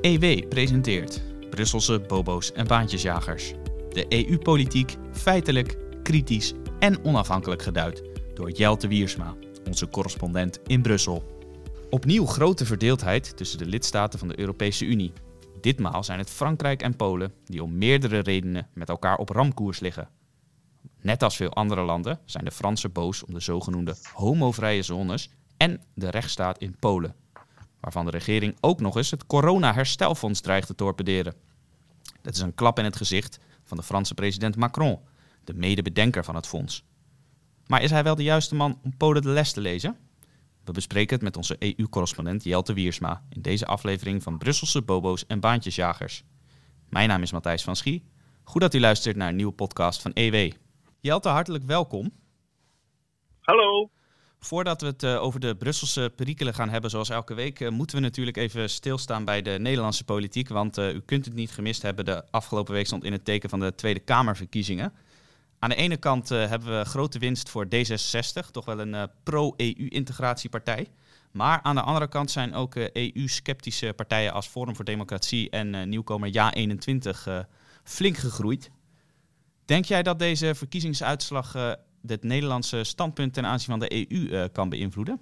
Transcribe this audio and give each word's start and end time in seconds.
EW 0.00 0.48
presenteert 0.48 1.22
Brusselse 1.50 2.00
bobo's 2.00 2.52
en 2.52 2.66
baantjesjagers. 2.66 3.52
De 3.90 4.06
EU-politiek 4.08 4.96
feitelijk, 5.12 5.76
kritisch 6.02 6.52
en 6.78 7.04
onafhankelijk 7.04 7.62
geduid 7.62 8.02
door 8.34 8.50
Jelte 8.50 8.88
Wiersma, 8.88 9.34
onze 9.66 9.88
correspondent 9.88 10.60
in 10.66 10.82
Brussel. 10.82 11.22
Opnieuw 11.90 12.26
grote 12.26 12.66
verdeeldheid 12.66 13.36
tussen 13.36 13.58
de 13.58 13.66
lidstaten 13.66 14.18
van 14.18 14.28
de 14.28 14.38
Europese 14.38 14.84
Unie. 14.84 15.12
Ditmaal 15.60 16.04
zijn 16.04 16.18
het 16.18 16.30
Frankrijk 16.30 16.82
en 16.82 16.96
Polen 16.96 17.32
die 17.44 17.62
om 17.62 17.78
meerdere 17.78 18.18
redenen 18.18 18.68
met 18.74 18.88
elkaar 18.88 19.16
op 19.16 19.28
ramkoers 19.28 19.80
liggen. 19.80 20.08
Net 21.00 21.22
als 21.22 21.36
veel 21.36 21.52
andere 21.52 21.82
landen 21.82 22.20
zijn 22.24 22.44
de 22.44 22.50
Fransen 22.50 22.92
boos 22.92 23.24
om 23.24 23.34
de 23.34 23.40
zogenoemde 23.40 23.94
homovrije 24.12 24.82
zones 24.82 25.30
en 25.56 25.80
de 25.94 26.10
rechtsstaat 26.10 26.58
in 26.58 26.76
Polen, 26.78 27.14
waarvan 27.80 28.04
de 28.04 28.10
regering 28.10 28.56
ook 28.60 28.80
nog 28.80 28.96
eens 28.96 29.10
het 29.10 29.26
corona-herstelfonds 29.26 30.40
dreigt 30.40 30.66
te 30.66 30.74
torpederen. 30.74 31.34
Dat 32.22 32.34
is 32.34 32.40
een 32.40 32.54
klap 32.54 32.78
in 32.78 32.84
het 32.84 32.96
gezicht 32.96 33.38
van 33.64 33.76
de 33.76 33.82
Franse 33.82 34.14
president 34.14 34.56
Macron, 34.56 34.98
de 35.44 35.54
medebedenker 35.54 36.24
van 36.24 36.34
het 36.34 36.46
fonds. 36.46 36.84
Maar 37.66 37.82
is 37.82 37.90
hij 37.90 38.02
wel 38.02 38.14
de 38.14 38.22
juiste 38.22 38.54
man 38.54 38.78
om 38.82 38.96
Polen 38.96 39.22
de 39.22 39.28
les 39.28 39.52
te 39.52 39.60
lezen? 39.60 39.96
We 40.64 40.72
bespreken 40.72 41.14
het 41.14 41.24
met 41.24 41.36
onze 41.36 41.56
EU-correspondent 41.58 42.44
Jelte 42.44 42.72
Wiersma 42.72 43.22
in 43.28 43.42
deze 43.42 43.66
aflevering 43.66 44.22
van 44.22 44.38
Brusselse 44.38 44.82
Bobo's 44.82 45.26
en 45.26 45.40
Baantjesjagers. 45.40 46.24
Mijn 46.88 47.08
naam 47.08 47.22
is 47.22 47.32
Matthijs 47.32 47.62
van 47.62 47.76
Schie. 47.76 48.04
Goed 48.44 48.60
dat 48.60 48.74
u 48.74 48.80
luistert 48.80 49.16
naar 49.16 49.28
een 49.28 49.36
nieuwe 49.36 49.52
podcast 49.52 50.02
van 50.02 50.12
EW. 50.12 50.52
Jelte, 51.00 51.28
hartelijk 51.28 51.64
welkom. 51.64 52.12
Hallo. 53.40 53.90
Voordat 54.40 54.80
we 54.80 54.86
het 54.86 55.02
uh, 55.02 55.22
over 55.22 55.40
de 55.40 55.56
Brusselse 55.56 56.12
perikelen 56.16 56.54
gaan 56.54 56.68
hebben, 56.68 56.90
zoals 56.90 57.08
elke 57.08 57.34
week, 57.34 57.60
uh, 57.60 57.68
moeten 57.68 57.96
we 57.96 58.02
natuurlijk 58.02 58.36
even 58.36 58.70
stilstaan 58.70 59.24
bij 59.24 59.42
de 59.42 59.50
Nederlandse 59.50 60.04
politiek. 60.04 60.48
Want 60.48 60.78
uh, 60.78 60.94
u 60.94 61.00
kunt 61.00 61.24
het 61.24 61.34
niet 61.34 61.50
gemist 61.50 61.82
hebben, 61.82 62.04
de 62.04 62.24
afgelopen 62.30 62.74
week 62.74 62.86
stond 62.86 63.04
in 63.04 63.12
het 63.12 63.24
teken 63.24 63.48
van 63.48 63.60
de 63.60 63.74
Tweede 63.74 64.00
Kamerverkiezingen. 64.00 64.92
Aan 65.58 65.68
de 65.68 65.74
ene 65.76 65.96
kant 65.96 66.28
hebben 66.28 66.78
we 66.78 66.84
grote 66.84 67.18
winst 67.18 67.48
voor 67.48 67.66
D66, 67.66 68.50
toch 68.50 68.64
wel 68.64 68.80
een 68.80 69.10
pro-EU-integratiepartij. 69.22 70.88
Maar 71.30 71.60
aan 71.62 71.74
de 71.74 71.82
andere 71.82 72.08
kant 72.08 72.30
zijn 72.30 72.54
ook 72.54 72.74
EU-sceptische 72.74 73.92
partijen 73.96 74.32
als 74.32 74.46
Forum 74.46 74.76
voor 74.76 74.84
Democratie 74.84 75.50
en 75.50 75.88
nieuwkomer 75.88 76.30
Ja21 76.32 77.48
flink 77.84 78.16
gegroeid. 78.16 78.70
Denk 79.64 79.84
jij 79.84 80.02
dat 80.02 80.18
deze 80.18 80.54
verkiezingsuitslag 80.54 81.76
het 82.10 82.22
Nederlandse 82.22 82.84
standpunt 82.84 83.34
ten 83.34 83.46
aanzien 83.46 83.78
van 83.78 83.88
de 83.88 83.92
EU 83.92 84.30
eh, 84.30 84.44
kan 84.52 84.68
beïnvloeden? 84.68 85.20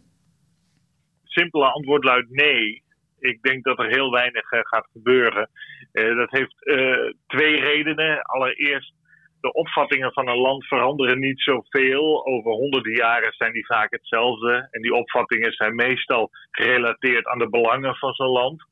Simpele 1.25 1.65
antwoord 1.65 2.05
luidt 2.05 2.31
nee. 2.31 2.83
Ik 3.19 3.43
denk 3.43 3.65
dat 3.65 3.79
er 3.79 3.89
heel 3.89 4.11
weinig 4.11 4.53
uh, 4.53 4.61
gaat 4.63 4.87
gebeuren. 4.93 5.51
Uh, 5.93 6.17
dat 6.17 6.31
heeft 6.31 6.57
twee 7.27 7.61
redenen. 7.61 8.23
Allereerst, 8.23 8.93
de 9.41 9.53
opvattingen 9.53 10.13
van 10.13 10.29
een 10.29 10.39
land 10.39 10.67
veranderen 10.67 11.19
niet 11.19 11.41
zoveel. 11.41 12.27
Over 12.27 12.53
honderden 12.53 12.95
jaren 12.95 13.33
zijn 13.33 13.53
die 13.53 13.67
vaak 13.67 13.91
hetzelfde. 13.91 14.69
En 14.71 14.83
die 14.83 14.95
opvattingen 14.95 15.53
zijn 15.53 15.75
meestal 15.75 16.31
gerelateerd 16.51 17.27
aan 17.27 17.39
de 17.39 17.49
belangen 17.49 17.95
van 17.97 18.13
zo'n 18.13 18.29
land. 18.29 18.63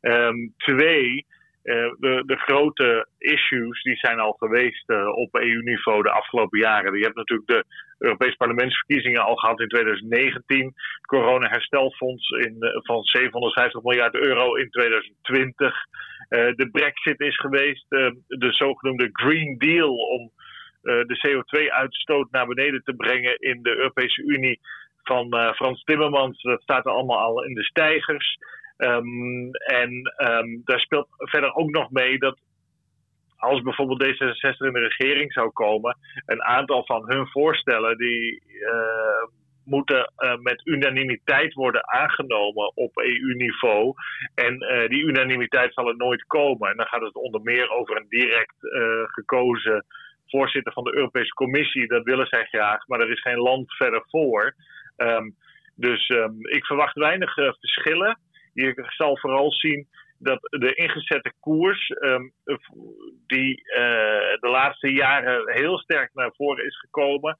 Um, 0.00 0.54
twee, 0.56 1.26
de, 1.62 2.22
de, 2.26 2.36
grote 2.36 3.06
issues 3.18 3.82
die 3.82 3.96
zijn 3.96 4.20
al 4.20 4.32
geweest 4.32 4.90
uh, 4.90 5.08
op 5.16 5.34
EU-niveau 5.34 6.02
de 6.02 6.10
afgelopen 6.10 6.58
jaren. 6.58 6.98
Je 6.98 7.04
hebt 7.04 7.16
natuurlijk 7.16 7.48
de 7.48 7.64
Europese 7.98 8.36
parlementsverkiezingen 8.36 9.24
al 9.24 9.36
gehad 9.36 9.60
in 9.60 9.68
2019. 9.68 10.64
Het 10.64 11.06
corona-herstelfonds 11.06 12.28
in, 12.30 12.56
uh, 12.58 12.70
van 12.72 13.02
750 13.02 13.82
miljard 13.82 14.14
euro 14.14 14.54
in 14.54 14.70
2020. 14.70 15.74
de 16.28 16.68
brexit 16.72 17.20
is 17.20 17.36
geweest. 17.36 17.84
de 17.88 18.52
zogenoemde 18.52 19.08
Green 19.12 19.58
Deal 19.58 19.94
om 19.94 20.30
de 20.82 21.18
CO2-uitstoot 21.26 22.30
naar 22.30 22.46
beneden 22.46 22.82
te 22.84 22.94
brengen 22.94 23.38
in 23.38 23.62
de 23.62 23.76
Europese 23.76 24.22
Unie 24.22 24.60
van 25.02 25.54
Frans 25.54 25.84
Timmermans. 25.84 26.42
Dat 26.42 26.62
staat 26.62 26.86
er 26.86 26.92
allemaal 26.92 27.18
al 27.18 27.44
in 27.44 27.54
de 27.54 27.64
stijgers. 27.64 28.38
Um, 28.82 29.50
en 29.52 29.90
um, 30.16 30.62
daar 30.64 30.80
speelt 30.80 31.08
verder 31.16 31.54
ook 31.54 31.70
nog 31.70 31.90
mee 31.90 32.18
dat 32.18 32.38
als 33.36 33.62
bijvoorbeeld 33.62 34.04
D66 34.04 34.56
in 34.56 34.72
de 34.72 34.88
regering 34.96 35.32
zou 35.32 35.50
komen, 35.50 35.96
een 36.26 36.42
aantal 36.42 36.84
van 36.86 37.12
hun 37.12 37.26
voorstellen 37.26 37.96
die 37.98 38.42
uh, 38.48 39.28
moeten 39.64 40.12
uh, 40.16 40.36
met 40.36 40.66
unanimiteit 40.66 41.54
worden 41.54 41.92
aangenomen 41.92 42.76
op 42.76 42.98
EU-niveau. 42.98 43.94
En 44.34 44.62
uh, 44.62 44.88
die 44.88 45.02
unanimiteit 45.02 45.74
zal 45.74 45.88
er 45.88 45.96
nooit 45.96 46.26
komen. 46.26 46.70
En 46.70 46.76
dan 46.76 46.86
gaat 46.86 47.02
het 47.02 47.14
onder 47.14 47.40
meer 47.42 47.70
over 47.70 47.96
een 47.96 48.08
direct 48.08 48.56
gekozen 49.06 49.84
voorzitter 50.26 50.72
van 50.72 50.84
de 50.84 50.94
Europese 50.94 51.32
Commissie. 51.34 51.86
Dat 51.86 52.04
willen 52.04 52.26
zij 52.26 52.44
graag, 52.44 52.86
maar 52.86 53.00
er 53.00 53.10
is 53.10 53.20
geen 53.20 53.38
land 53.38 53.74
verder 53.74 54.04
voor. 54.08 54.54
Um, 54.96 55.34
dus 55.74 56.08
ik 56.40 56.64
verwacht 56.64 56.94
weinig 56.96 57.34
verschillen. 57.34 58.18
Je 58.52 58.84
zal 58.96 59.18
vooral 59.18 59.52
zien 59.52 59.88
dat 60.18 60.40
de 60.40 60.74
ingezette 60.74 61.32
koers, 61.40 61.90
um, 62.00 62.32
die 63.26 63.56
uh, 63.56 63.74
de 64.40 64.48
laatste 64.50 64.92
jaren 64.92 65.52
heel 65.52 65.78
sterk 65.78 66.10
naar 66.14 66.32
voren 66.36 66.64
is 66.64 66.78
gekomen, 66.78 67.38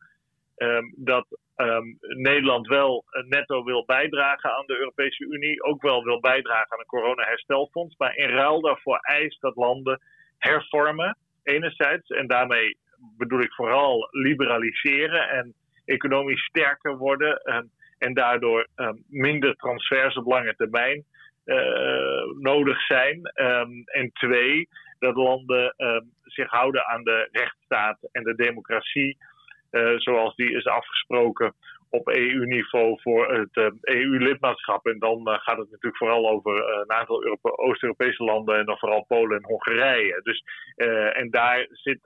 um, 0.56 0.94
dat 0.96 1.26
um, 1.56 1.98
Nederland 2.00 2.66
wel 2.66 3.04
netto 3.28 3.64
wil 3.64 3.84
bijdragen 3.84 4.50
aan 4.50 4.66
de 4.66 4.78
Europese 4.78 5.24
Unie, 5.24 5.62
ook 5.62 5.82
wel 5.82 6.04
wil 6.04 6.20
bijdragen 6.20 6.72
aan 6.72 6.78
een 6.78 6.86
corona-herstelfonds, 6.86 7.96
maar 7.96 8.16
in 8.16 8.28
ruil 8.28 8.60
daarvoor 8.60 8.98
eist 8.98 9.40
dat 9.40 9.56
landen 9.56 10.00
hervormen, 10.38 11.18
enerzijds, 11.42 12.08
en 12.08 12.26
daarmee 12.26 12.78
bedoel 13.16 13.40
ik 13.40 13.52
vooral 13.52 14.08
liberaliseren 14.10 15.28
en 15.28 15.54
economisch 15.84 16.44
sterker 16.44 16.96
worden 16.96 17.36
en 18.02 18.14
daardoor 18.14 18.68
um, 18.76 19.04
minder 19.08 19.56
transfers 19.56 20.16
op 20.16 20.26
lange 20.26 20.54
termijn 20.56 21.04
uh, 21.44 22.24
nodig 22.38 22.86
zijn. 22.86 23.30
Um, 23.34 23.82
en 23.84 24.12
twee, 24.12 24.68
dat 24.98 25.16
landen 25.16 25.74
um, 25.76 26.10
zich 26.22 26.50
houden 26.50 26.86
aan 26.86 27.04
de 27.04 27.28
rechtsstaat 27.32 27.98
en 28.12 28.22
de 28.22 28.34
democratie, 28.34 29.16
uh, 29.70 29.98
zoals 29.98 30.34
die 30.34 30.56
is 30.56 30.66
afgesproken 30.66 31.54
op 31.90 32.08
EU-niveau 32.08 33.00
voor 33.00 33.34
het 33.34 33.72
EU-lidmaatschap. 33.80 34.86
En 34.86 34.98
dan 34.98 35.26
gaat 35.26 35.58
het 35.58 35.70
natuurlijk 35.70 35.96
vooral 35.96 36.28
over 36.28 36.80
een 36.80 36.92
aantal 36.92 37.38
Oost-Europese 37.42 38.24
landen 38.24 38.58
en 38.58 38.66
dan 38.66 38.78
vooral 38.78 39.04
Polen 39.04 39.36
en 39.36 39.44
Hongarije. 39.44 40.20
Dus, 40.22 40.44
en 41.12 41.30
daar 41.30 41.66
zit 41.70 42.00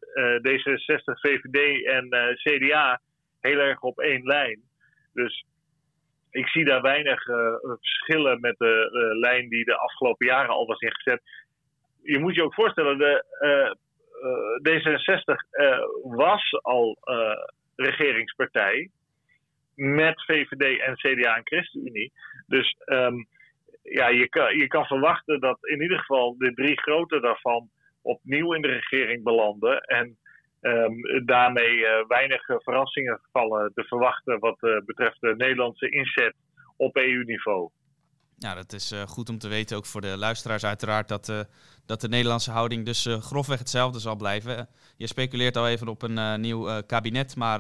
D66, 0.48 1.20
VVD 1.20 1.84
en 1.84 2.08
CDA 2.34 3.00
heel 3.40 3.58
erg 3.58 3.80
op 3.80 3.98
één 3.98 4.22
lijn. 4.22 4.60
Dus 5.12 5.44
ik 6.36 6.48
zie 6.48 6.64
daar 6.64 6.82
weinig 6.82 7.26
uh, 7.26 7.36
verschillen 7.60 8.40
met 8.40 8.58
de 8.58 8.88
lijn 9.20 9.48
die 9.48 9.64
de 9.64 9.76
afgelopen 9.76 10.26
jaren 10.26 10.54
al 10.54 10.66
was 10.66 10.80
ingezet. 10.80 11.22
Je 12.02 12.18
moet 12.18 12.34
je 12.34 12.42
ook 12.42 12.54
voorstellen, 12.54 12.98
de, 12.98 13.24
uh, 13.40 13.70
D66 14.68 15.34
was 16.02 16.52
al 16.62 16.98
regeringspartij 17.76 18.90
met 19.74 20.24
VVD 20.24 20.80
en 20.80 20.94
CDA 20.94 21.36
en 21.36 21.44
ChristenUnie. 21.44 22.12
Dus 22.46 22.76
um, 22.86 23.26
ja, 23.82 24.08
je 24.08 24.28
kan, 24.28 24.56
je 24.56 24.66
kan 24.66 24.84
verwachten 24.86 25.40
dat 25.40 25.58
in 25.60 25.82
ieder 25.82 25.98
geval 25.98 26.36
de 26.38 26.54
drie 26.54 26.80
grote 26.80 27.20
daarvan 27.20 27.68
opnieuw 28.02 28.54
in 28.54 28.62
de 28.62 28.68
regering 28.68 29.22
belanden. 29.22 29.80
En 29.80 30.18
Um, 30.60 31.24
daarmee 31.24 31.76
uh, 31.78 31.88
weinig 32.08 32.44
verrassingen 32.46 33.20
vallen 33.32 33.72
te 33.74 33.84
verwachten 33.84 34.38
wat 34.38 34.56
uh, 34.60 34.84
betreft 34.84 35.20
de 35.20 35.34
Nederlandse 35.36 35.90
inzet 35.90 36.34
op 36.76 36.96
EU-niveau. 36.96 37.70
Ja, 38.38 38.54
dat 38.54 38.72
is 38.72 38.94
goed 39.06 39.28
om 39.28 39.38
te 39.38 39.48
weten, 39.48 39.76
ook 39.76 39.86
voor 39.86 40.00
de 40.00 40.16
luisteraars 40.16 40.64
uiteraard, 40.64 41.08
dat, 41.08 41.46
dat 41.86 42.00
de 42.00 42.08
Nederlandse 42.08 42.50
houding 42.50 42.84
dus 42.84 43.08
grofweg 43.20 43.58
hetzelfde 43.58 43.98
zal 43.98 44.16
blijven. 44.16 44.68
Je 44.96 45.06
speculeert 45.06 45.56
al 45.56 45.68
even 45.68 45.88
op 45.88 46.02
een 46.02 46.40
nieuw 46.40 46.82
kabinet, 46.86 47.36
maar 47.36 47.58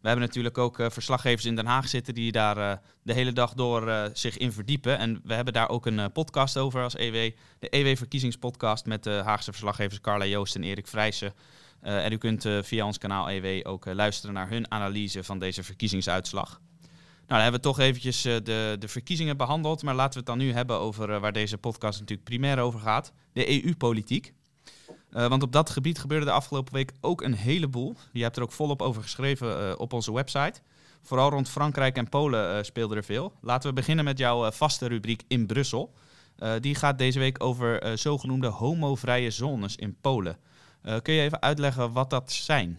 we 0.00 0.08
hebben 0.08 0.24
natuurlijk 0.26 0.58
ook 0.58 0.76
verslaggevers 0.76 1.44
in 1.44 1.56
Den 1.56 1.66
Haag 1.66 1.88
zitten 1.88 2.14
die 2.14 2.32
daar 2.32 2.80
de 3.02 3.12
hele 3.12 3.32
dag 3.32 3.54
door 3.54 4.10
zich 4.12 4.36
in 4.36 4.52
verdiepen. 4.52 4.98
En 4.98 5.20
we 5.24 5.34
hebben 5.34 5.52
daar 5.54 5.68
ook 5.68 5.86
een 5.86 6.12
podcast 6.12 6.58
over 6.58 6.82
als 6.82 6.96
EW, 6.96 7.30
de 7.58 7.68
EW-verkiezingspodcast 7.70 8.86
met 8.86 9.04
de 9.04 9.22
Haagse 9.24 9.50
verslaggevers 9.50 10.00
Carla 10.00 10.24
Joost 10.24 10.54
en 10.54 10.62
Erik 10.62 10.86
Vrijsen. 10.86 11.34
Uh, 11.86 12.04
en 12.04 12.12
u 12.12 12.16
kunt 12.16 12.44
uh, 12.44 12.62
via 12.62 12.86
ons 12.86 12.98
kanaal 12.98 13.30
EW 13.30 13.68
ook 13.68 13.86
uh, 13.86 13.94
luisteren 13.94 14.34
naar 14.34 14.48
hun 14.48 14.70
analyse 14.70 15.24
van 15.24 15.38
deze 15.38 15.62
verkiezingsuitslag. 15.62 16.60
Nou, 16.80 16.88
dan 17.26 17.40
hebben 17.40 17.60
we 17.60 17.66
toch 17.66 17.78
eventjes 17.78 18.22
de, 18.22 18.76
de 18.78 18.88
verkiezingen 18.88 19.36
behandeld. 19.36 19.82
Maar 19.82 19.94
laten 19.94 20.12
we 20.12 20.18
het 20.18 20.26
dan 20.26 20.38
nu 20.38 20.52
hebben 20.52 20.78
over 20.78 21.20
waar 21.20 21.32
deze 21.32 21.58
podcast 21.58 22.00
natuurlijk 22.00 22.28
primair 22.28 22.58
over 22.58 22.80
gaat. 22.80 23.12
De 23.32 23.64
EU-politiek. 23.64 24.32
want 25.10 25.42
op 25.42 25.52
dat 25.52 25.70
gebied 25.70 25.98
gebeurde 25.98 26.24
de 26.24 26.30
afgelopen 26.30 26.72
week 26.72 26.92
ook 27.00 27.22
een 27.22 27.34
heleboel. 27.34 27.96
Je 28.12 28.22
hebt 28.22 28.36
er 28.36 28.42
ook 28.42 28.52
volop 28.52 28.82
over 28.82 29.02
geschreven 29.02 29.78
op 29.78 29.92
onze 29.92 30.12
website. 30.12 30.60
Vooral 31.02 31.30
rond 31.30 31.48
Frankrijk 31.48 31.96
en 31.96 32.08
Polen 32.08 32.64
speelde 32.64 32.96
er 32.96 33.04
veel. 33.04 33.32
Laten 33.40 33.68
we 33.68 33.74
beginnen 33.74 34.04
met 34.04 34.18
jouw 34.18 34.50
vaste 34.50 34.86
rubriek 34.86 35.22
in 35.28 35.46
Brussel. 35.46 35.94
die 36.60 36.74
gaat 36.74 36.98
deze 36.98 37.18
week 37.18 37.44
over 37.44 37.98
zogenoemde 37.98 38.48
homovrije 38.48 39.30
zones 39.30 39.76
in 39.76 39.96
Polen. 40.00 40.38
Kun 41.02 41.14
je 41.14 41.22
even 41.22 41.42
uitleggen 41.42 41.92
wat 41.92 42.10
dat 42.10 42.32
zijn? 42.32 42.78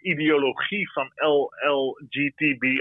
ideologie 0.00 0.92
van 0.92 1.12
LLGTBI, 1.14 2.78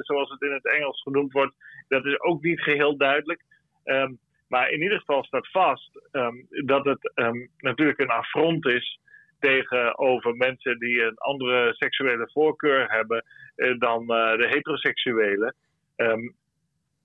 zoals 0.00 0.30
het 0.30 0.42
in 0.42 0.52
het 0.52 0.72
Engels 0.72 1.02
genoemd 1.02 1.32
wordt, 1.32 1.54
dat 1.88 2.04
is 2.04 2.20
ook 2.20 2.42
niet 2.42 2.60
geheel 2.60 2.96
duidelijk. 2.96 3.42
Um, 3.88 4.18
maar 4.48 4.70
in 4.70 4.82
ieder 4.82 4.98
geval 4.98 5.24
staat 5.24 5.50
vast 5.50 6.00
um, 6.12 6.46
dat 6.48 6.84
het 6.84 7.12
um, 7.14 7.50
natuurlijk 7.58 7.98
een 7.98 8.10
affront 8.10 8.66
is 8.66 9.00
tegenover 9.40 10.36
mensen 10.36 10.78
die 10.78 11.02
een 11.02 11.16
andere 11.16 11.74
seksuele 11.74 12.30
voorkeur 12.32 12.90
hebben 12.90 13.24
uh, 13.56 13.78
dan 13.78 14.00
uh, 14.02 14.36
de 14.36 14.46
heteroseksuele. 14.48 15.54
Um, 15.96 16.34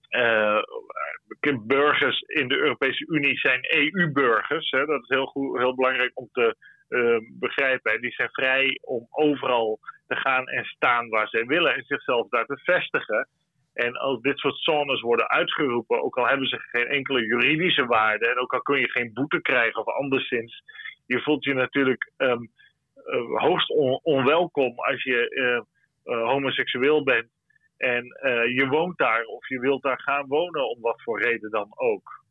uh, 0.09 0.61
burgers 1.61 2.19
in 2.21 2.47
de 2.47 2.57
Europese 2.57 3.05
Unie 3.07 3.37
zijn 3.37 3.65
EU-burgers. 3.75 4.69
Dat 4.69 5.01
is 5.01 5.07
heel, 5.07 5.25
goed, 5.25 5.57
heel 5.57 5.75
belangrijk 5.75 6.11
om 6.13 6.29
te 6.31 6.55
begrijpen. 7.39 7.93
En 7.93 8.01
die 8.01 8.11
zijn 8.11 8.29
vrij 8.31 8.79
om 8.81 9.07
overal 9.09 9.79
te 10.07 10.15
gaan 10.15 10.47
en 10.47 10.65
staan 10.65 11.09
waar 11.09 11.27
zij 11.27 11.45
willen 11.45 11.75
en 11.75 11.83
zichzelf 11.83 12.29
daar 12.29 12.45
te 12.45 12.59
vestigen. 12.63 13.27
En 13.73 13.93
als 13.97 14.21
dit 14.21 14.37
soort 14.37 14.57
zones 14.57 15.01
worden 15.01 15.29
uitgeroepen, 15.29 16.03
ook 16.03 16.17
al 16.17 16.27
hebben 16.27 16.47
ze 16.47 16.57
geen 16.59 16.87
enkele 16.87 17.25
juridische 17.25 17.85
waarde 17.85 18.27
en 18.27 18.39
ook 18.39 18.53
al 18.53 18.61
kun 18.61 18.79
je 18.79 18.89
geen 18.89 19.13
boete 19.13 19.41
krijgen 19.41 19.79
of 19.79 19.93
anderszins, 19.93 20.63
je 21.05 21.21
voelt 21.21 21.43
je 21.43 21.53
natuurlijk 21.53 22.11
um, 22.17 22.51
uh, 23.05 23.41
hoogst 23.41 23.69
on 23.69 23.99
onwelkom 24.03 24.79
als 24.79 25.03
je 25.03 25.29
uh, 25.29 26.15
uh, 26.15 26.27
homoseksueel 26.27 27.03
bent 27.03 27.27
en 27.77 28.03
je 28.55 28.67
woont 28.69 28.97
daar 28.97 29.23
of 29.23 29.49
je 29.49 29.59
wilt 29.59 29.81
daar 29.81 30.01
gaan 30.01 30.27
wonen 30.27 30.69
om 30.69 30.81
wat 30.81 31.01
voor 31.01 31.21
reden 31.21 31.49
dan 31.49 31.67
ook. 31.75 32.23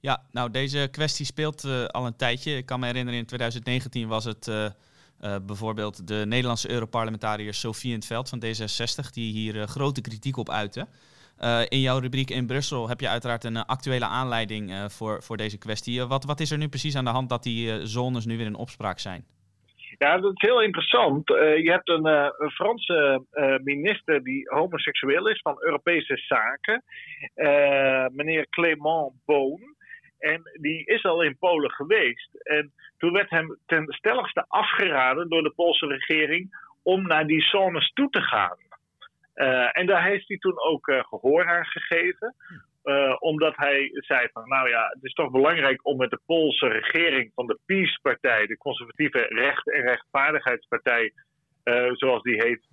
Ja, 0.00 0.26
nou 0.30 0.50
deze 0.50 0.88
kwestie 0.90 1.26
speelt 1.26 1.64
al 1.86 2.06
een 2.06 2.16
tijdje. 2.16 2.56
Ik 2.56 2.66
kan 2.66 2.80
me 2.80 2.86
herinneren 2.86 3.18
in 3.18 3.26
2019 3.26 4.08
was 4.08 4.24
het 4.24 4.74
uh, 5.22 5.36
bijvoorbeeld 5.46 6.08
de 6.08 6.24
Nederlandse 6.26 6.70
Europarlementariër 6.70 7.54
Sofie 7.54 7.90
in 7.90 7.96
het 7.96 8.06
Veld 8.06 8.28
van 8.28 8.42
D66, 8.44 9.10
die 9.12 9.32
hier 9.32 9.54
uh, 9.54 9.62
grote 9.62 10.00
kritiek 10.00 10.36
op 10.36 10.50
uitte. 10.50 10.86
Uh, 11.40 11.60
in 11.68 11.80
jouw 11.80 11.98
rubriek 11.98 12.30
in 12.30 12.46
Brussel 12.46 12.88
heb 12.88 13.00
je 13.00 13.08
uiteraard 13.08 13.44
een 13.44 13.56
actuele 13.56 14.04
aanleiding 14.04 14.72
voor, 14.88 15.22
voor 15.22 15.36
deze 15.36 15.58
kwestie. 15.58 16.04
wat, 16.04 16.24
wat 16.24 16.40
is 16.40 16.50
er 16.50 16.58
nu 16.58 16.68
precies 16.68 16.96
aan 16.96 17.04
de 17.04 17.10
hand 17.10 17.28
dat 17.28 17.42
die 17.42 17.86
zones 17.86 18.26
nu 18.26 18.36
weer 18.36 18.46
in 18.46 18.54
opspraak 18.54 18.98
zijn? 18.98 19.24
Ja, 19.98 20.18
dat 20.18 20.32
is 20.32 20.48
heel 20.48 20.62
interessant. 20.62 21.28
je 21.28 21.70
hebt 21.70 21.88
een, 21.88 22.06
een 22.06 22.50
Franse 22.50 23.24
minister 23.62 24.22
die 24.22 24.48
homoseksueel 24.48 25.28
is 25.28 25.40
van 25.40 25.56
Europese 25.58 26.16
zaken, 26.16 26.82
meneer 28.12 28.46
Clément 28.48 29.12
Boon. 29.24 29.78
En 30.20 30.42
die 30.60 30.84
is 30.84 31.04
al 31.04 31.22
in 31.22 31.38
Polen 31.38 31.70
geweest. 31.70 32.28
En 32.42 32.72
toen 32.98 33.12
werd 33.12 33.30
hem 33.30 33.58
ten 33.66 33.84
stelligste 33.88 34.44
afgeraden 34.48 35.28
door 35.28 35.42
de 35.42 35.52
Poolse 35.56 35.86
regering 35.86 36.68
om 36.82 37.06
naar 37.06 37.26
die 37.26 37.42
zones 37.42 37.92
toe 37.92 38.10
te 38.10 38.22
gaan. 38.22 38.56
Uh, 39.34 39.78
en 39.78 39.86
daar 39.86 40.04
heeft 40.04 40.28
hij 40.28 40.36
toen 40.36 40.60
ook 40.62 40.88
uh, 40.88 41.04
gehoor 41.04 41.46
aan 41.46 41.64
gegeven. 41.64 42.34
Uh, 42.84 43.16
omdat 43.18 43.56
hij 43.56 43.90
zei 43.92 44.28
van, 44.32 44.48
nou 44.48 44.68
ja, 44.68 44.88
het 44.88 45.04
is 45.04 45.12
toch 45.12 45.30
belangrijk 45.30 45.86
om 45.86 45.96
met 45.96 46.10
de 46.10 46.20
Poolse 46.26 46.68
regering 46.68 47.32
van 47.34 47.46
de 47.46 47.58
PiS-partij, 47.66 48.46
de 48.46 48.56
conservatieve 48.56 49.18
recht- 49.18 49.72
en 49.72 49.80
rechtvaardigheidspartij, 49.80 51.12
zoals 51.92 52.22
die 52.22 52.42
heet, 52.42 52.66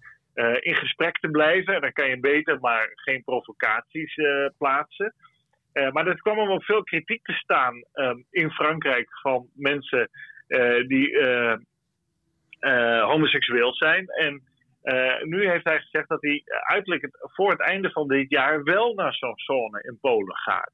in 0.60 0.76
gesprek 0.76 1.20
te 1.20 1.30
blijven. 1.30 1.76
En 1.76 1.82
dan 1.82 1.92
kan 1.92 2.10
je 2.10 2.20
beter 2.20 2.60
maar 2.60 2.92
geen 2.94 3.24
provocaties 3.24 4.16
plaatsen. 4.58 5.14
Uh, 5.78 5.92
maar 5.92 6.06
dat 6.06 6.22
kwam 6.22 6.40
op 6.40 6.64
veel 6.64 6.84
kritiek 6.84 7.24
te 7.24 7.34
staan 7.34 7.84
um, 7.94 8.26
in 8.30 8.52
Frankrijk 8.52 9.20
van 9.22 9.48
mensen 9.54 10.10
uh, 10.48 10.88
die 10.88 11.10
uh, 11.12 11.56
homoseksueel 13.04 13.74
zijn. 13.74 14.08
En 14.08 14.42
nu 15.24 15.50
heeft 15.50 15.64
hij 15.64 15.80
gezegd 15.80 16.10
dat 16.10 16.22
hij 16.22 16.42
uiterlijk 16.46 17.10
voor 17.20 17.50
het 17.50 17.60
einde 17.60 17.92
van 17.92 18.08
dit 18.08 18.30
jaar 18.30 18.64
wel 18.64 18.94
naar 18.94 19.14
zo'n 19.14 19.34
zone 19.36 19.84
in 19.84 19.98
Polen 20.02 20.36
gaat. 20.36 20.74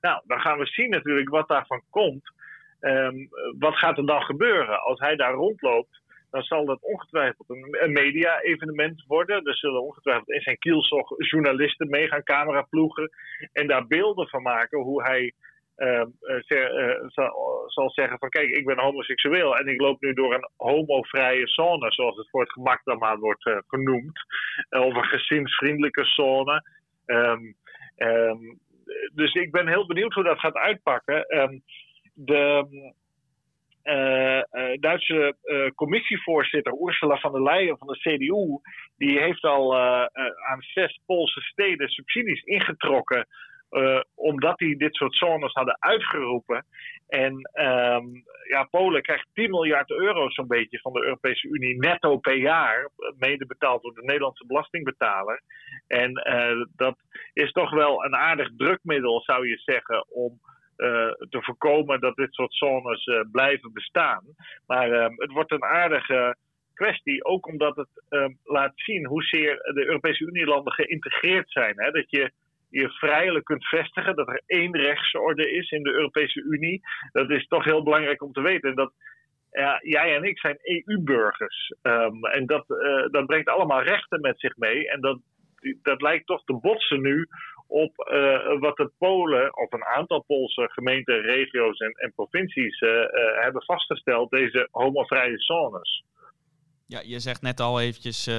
Nou, 0.00 0.22
dan 0.26 0.40
gaan 0.40 0.58
we 0.58 0.66
zien 0.66 0.90
natuurlijk 0.90 1.28
wat 1.28 1.48
daarvan 1.48 1.82
komt. 1.90 2.32
Um, 2.80 3.28
wat 3.58 3.76
gaat 3.76 3.98
er 3.98 4.06
dan 4.06 4.22
gebeuren 4.22 4.80
als 4.80 5.00
hij 5.00 5.16
daar 5.16 5.32
rondloopt? 5.32 6.01
Dan 6.32 6.42
zal 6.42 6.64
dat 6.64 6.82
ongetwijfeld 6.82 7.50
een, 7.50 7.92
media-evenement 7.92 9.04
worden. 9.06 9.44
Er 9.44 9.56
zullen 9.56 9.82
ongetwijfeld 9.82 10.30
in 10.30 10.40
zijn 10.40 10.58
kielzog 10.58 11.14
journalisten 11.16 11.88
mee 11.88 12.08
gaan 12.08 12.22
cameraploegen 12.22 13.10
en 13.52 13.66
daar 13.66 13.86
beelden 13.86 14.28
van 14.28 14.42
maken 14.42 14.80
hoe 14.80 15.02
hij 15.02 15.32
uh, 15.76 16.04
uh, 16.48 16.94
zal, 17.06 17.64
zal, 17.66 17.90
zeggen 17.90 18.18
van 18.18 18.28
kijk, 18.28 18.48
ik 18.48 18.64
ben 18.64 18.78
homoseksueel 18.78 19.58
en 19.58 19.66
ik 19.66 19.80
loop 19.80 20.00
nu 20.00 20.12
door 20.12 20.34
een 20.34 20.48
homovrije 20.56 21.46
zone, 21.48 21.92
zoals 21.92 22.16
het 22.16 22.30
voor 22.30 22.40
het 22.40 22.52
gemak 22.52 22.80
dan 22.84 22.98
maar 22.98 23.18
wordt 23.18 23.46
uh, 23.46 23.56
genoemd, 23.66 24.20
of 24.68 24.94
een 24.94 25.04
gezinsvriendelijke 25.04 26.04
zone. 26.04 26.62
Um, 27.06 27.54
um, 27.96 28.58
dus 29.14 29.34
ik 29.34 29.50
ben 29.50 29.68
heel 29.68 29.86
benieuwd 29.86 30.12
hoe 30.12 30.24
dat 30.24 30.38
gaat 30.38 30.56
uitpakken. 30.56 31.26
De, 32.14 32.66
Duitse 34.80 35.36
uh, 35.44 35.70
commissievoorzitter 35.74 36.72
Ursula 36.72 37.16
von 37.16 37.32
der 37.32 37.42
Leyen 37.42 37.78
van 37.78 37.88
de 37.88 37.98
CDU, 37.98 38.60
die 38.96 39.18
heeft 39.18 39.42
al 39.42 39.76
aan 40.50 40.60
zes 40.60 41.00
Poolse 41.06 41.40
steden 41.40 41.88
subsidies 41.88 42.42
ingetrokken. 42.42 43.26
omdat 44.14 44.58
die 44.58 44.76
dit 44.76 44.94
soort 44.94 45.14
zones 45.14 45.52
hadden 45.52 45.76
uitgeroepen. 45.80 46.66
En 47.08 47.32
um, 47.52 48.22
ja, 48.48 48.64
Polen 48.70 49.02
krijgt 49.02 49.26
10 49.32 49.50
miljard 49.50 49.90
euro 49.90 50.30
zo'n 50.30 50.46
beetje 50.46 50.78
van 50.78 50.92
de 50.92 51.02
Europese 51.02 51.48
Unie 51.48 51.78
netto 51.78 52.16
per 52.16 52.36
jaar. 52.36 52.90
Mede 53.18 53.46
betaald 53.46 53.82
door 53.82 53.94
de 53.94 54.02
Nederlandse 54.04 54.46
belastingbetaler. 54.46 55.42
En 55.86 56.12
dat 56.76 56.96
is 57.32 57.52
toch 57.52 57.70
wel 57.70 58.04
een 58.04 58.16
aardig 58.16 58.50
drukmiddel, 58.56 59.22
zou 59.22 59.48
je 59.48 59.58
zeggen, 59.58 60.06
om 60.08 60.40
te 61.28 61.38
voorkomen 61.42 62.00
dat 62.00 62.16
dit 62.16 62.34
soort 62.34 62.54
zones 62.54 63.06
uh, 63.06 63.20
blijven 63.32 63.72
bestaan. 63.72 64.24
Maar 64.66 64.90
uh, 64.90 65.06
het 65.16 65.30
wordt 65.30 65.52
een 65.52 65.64
aardige 65.64 66.36
kwestie, 66.74 67.24
ook 67.24 67.46
omdat 67.46 67.76
het 67.76 68.04
ehm, 68.08 68.32
laat 68.44 68.72
zien 68.74 69.06
hoezeer 69.06 69.56
de 69.56 69.86
Europese 69.86 70.24
Unielanden 70.24 70.72
geïntegreerd 70.72 71.50
zijn. 71.50 71.74
Hè? 71.76 71.90
Dat 71.90 72.10
je 72.10 72.32
je 72.68 72.88
vrijelijk 72.88 73.44
kunt 73.44 73.66
vestigen, 73.66 74.16
dat 74.16 74.28
er 74.28 74.42
één 74.46 74.76
rechtsorde 74.76 75.50
is 75.50 75.70
in 75.70 75.82
de 75.82 75.92
Europese 75.92 76.42
Unie. 76.42 76.80
Dat 77.12 77.30
is 77.30 77.46
toch 77.46 77.64
heel 77.64 77.82
belangrijk 77.82 78.22
om 78.22 78.32
te 78.32 78.40
weten. 78.40 78.74
Dat, 78.74 78.92
ja, 79.50 79.78
jij 79.82 80.16
en 80.16 80.24
ik 80.24 80.38
zijn 80.38 80.58
EU-burgers. 80.62 81.74
Um, 81.82 82.24
en 82.24 82.46
dat, 82.46 82.64
uh, 82.68 83.06
dat 83.10 83.26
brengt 83.26 83.48
allemaal 83.48 83.82
rechten 83.82 84.20
met 84.20 84.40
zich 84.40 84.56
mee. 84.56 84.90
En 84.90 85.00
dat, 85.00 85.18
dat 85.82 86.02
lijkt 86.02 86.26
toch 86.26 86.44
te 86.44 86.54
botsen 86.54 87.00
nu 87.00 87.26
op 87.72 87.92
uh, 88.12 88.60
wat 88.60 88.76
de 88.76 88.90
Polen, 88.98 89.56
of 89.56 89.72
een 89.72 89.84
aantal 89.84 90.22
Poolse 90.26 90.68
gemeenten, 90.72 91.20
regio's 91.20 91.78
en, 91.78 92.12
provincies 92.14 92.80
uh, 92.80 92.90
uh, 92.90 93.06
hebben 93.40 93.62
vastgesteld, 93.64 94.30
deze 94.30 94.68
homovrije 94.70 95.38
zones. 95.38 96.04
Ja, 96.86 97.00
je 97.04 97.18
zegt 97.18 97.42
net 97.42 97.60
al 97.60 97.80
eventjes, 97.80 98.30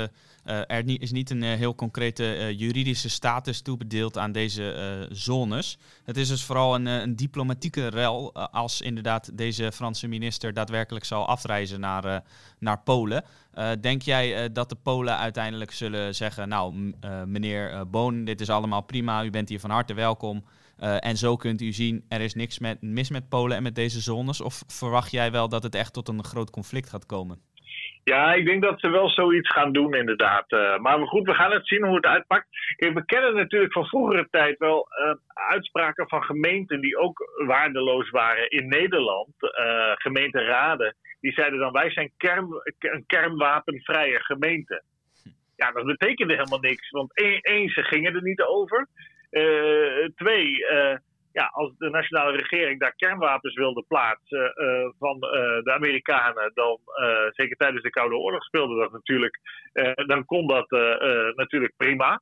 er 0.43 1.01
is 1.01 1.11
niet 1.11 1.29
een 1.29 1.43
heel 1.43 1.75
concrete 1.75 2.53
juridische 2.57 3.09
status 3.09 3.61
toebedeeld 3.61 4.17
aan 4.17 4.31
deze 4.31 5.07
zones. 5.11 5.77
Het 6.03 6.17
is 6.17 6.27
dus 6.27 6.43
vooral 6.43 6.75
een, 6.75 6.85
een 6.85 7.15
diplomatieke 7.15 7.87
rel 7.87 8.33
als 8.33 8.81
inderdaad 8.81 9.37
deze 9.37 9.71
Franse 9.71 10.07
minister 10.07 10.53
daadwerkelijk 10.53 11.05
zal 11.05 11.27
afreizen 11.27 11.79
naar, 11.79 12.23
naar 12.59 12.81
Polen. 12.81 13.23
denk 13.81 14.01
jij 14.01 14.51
dat 14.51 14.69
de 14.69 14.75
Polen 14.75 15.17
uiteindelijk 15.17 15.71
zullen 15.71 16.15
zeggen, 16.15 16.49
nou 16.49 16.93
meneer 17.25 17.89
Boon, 17.89 18.25
dit 18.25 18.41
is 18.41 18.49
allemaal 18.49 18.81
prima, 18.81 19.23
u 19.23 19.29
bent 19.29 19.49
hier 19.49 19.59
van 19.59 19.69
harte 19.69 19.93
welkom. 19.93 20.43
en 20.77 21.17
zo 21.17 21.35
kunt 21.35 21.61
u 21.61 21.73
zien, 21.73 22.05
er 22.07 22.21
is 22.21 22.33
niks 22.33 22.59
met, 22.59 22.81
mis 22.81 23.09
met 23.09 23.29
Polen 23.29 23.57
en 23.57 23.63
met 23.63 23.75
deze 23.75 24.01
zones. 24.01 24.41
Of 24.41 24.63
verwacht 24.67 25.11
jij 25.11 25.31
wel 25.31 25.49
dat 25.49 25.63
het 25.63 25.75
echt 25.75 25.93
tot 25.93 26.07
een 26.07 26.23
groot 26.23 26.49
conflict 26.49 26.89
gaat 26.89 27.05
komen? 27.05 27.39
Ja, 28.03 28.33
ik 28.33 28.45
denk 28.45 28.61
dat 28.61 28.79
ze 28.79 28.89
wel 28.89 29.09
zoiets 29.09 29.49
gaan 29.49 29.71
doen, 29.71 29.93
inderdaad. 29.93 30.51
Uh, 30.51 30.77
maar 30.77 31.07
goed, 31.07 31.25
we 31.25 31.33
gaan 31.33 31.51
het 31.51 31.67
zien 31.67 31.85
hoe 31.85 31.95
het 31.95 32.05
uitpakt. 32.05 32.47
We 32.77 33.05
kennen 33.05 33.35
natuurlijk 33.35 33.73
van 33.73 33.85
vroegere 33.85 34.27
tijd 34.29 34.57
wel 34.57 34.87
uh, 35.05 35.13
uitspraken 35.33 36.07
van 36.09 36.23
gemeenten 36.23 36.81
die 36.81 36.97
ook 36.97 37.43
waardeloos 37.45 38.09
waren 38.09 38.49
in 38.49 38.67
Nederland. 38.67 39.33
Uh, 39.39 39.91
gemeenteraden. 39.93 40.95
Die 41.19 41.31
zeiden 41.31 41.59
dan: 41.59 41.71
wij 41.71 41.91
zijn 41.91 42.11
kern, 42.17 42.47
een 42.79 43.03
kernwapenvrije 43.07 44.23
gemeente. 44.23 44.83
Ja, 45.55 45.71
dat 45.71 45.85
betekende 45.85 46.33
helemaal 46.33 46.59
niks. 46.59 46.89
Want 46.89 47.17
één, 47.17 47.39
één 47.41 47.69
ze 47.69 47.83
gingen 47.83 48.15
er 48.15 48.23
niet 48.23 48.41
over. 48.41 48.87
twee 50.15 50.65
ja, 51.33 51.45
als 51.51 51.77
de 51.77 51.89
nationale 51.89 52.37
regering 52.37 52.79
daar 52.79 52.95
kernwapens 52.95 53.55
wilde 53.55 53.83
plaatsen 53.87 54.53
uh, 54.55 54.89
van 54.99 55.15
uh, 55.15 55.63
de 55.63 55.71
Amerikanen, 55.73 56.51
dan 56.53 56.79
uh, 57.01 57.31
zeker 57.31 57.57
tijdens 57.57 57.83
de 57.83 57.89
Koude 57.89 58.15
Oorlog 58.15 58.43
speelde 58.43 58.79
dat 58.79 58.91
natuurlijk, 58.91 59.39
dan 60.05 60.25
kon 60.25 60.47
dat 60.47 60.69
natuurlijk 61.35 61.73
prima. 61.77 62.21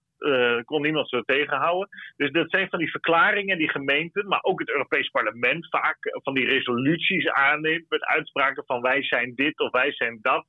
kon 0.65 0.81
niemand 0.81 1.09
zo 1.09 1.21
tegenhouden. 1.21 1.89
Dus 2.17 2.31
dat 2.31 2.49
zijn 2.49 2.69
van 2.69 2.79
die 2.79 2.91
verklaringen 2.91 3.57
die 3.57 3.69
gemeenten, 3.69 4.27
maar 4.27 4.43
ook 4.43 4.59
het 4.59 4.69
Europees 4.69 5.09
Parlement 5.09 5.67
vaak 5.69 5.97
van 6.23 6.33
die 6.33 6.45
resoluties 6.45 7.27
aanneemt 7.27 7.89
met 7.89 8.03
uitspraken 8.03 8.63
van 8.65 8.81
wij 8.81 9.03
zijn 9.03 9.35
dit 9.35 9.59
of 9.59 9.71
wij 9.71 9.91
zijn 9.91 10.19
dat. 10.21 10.45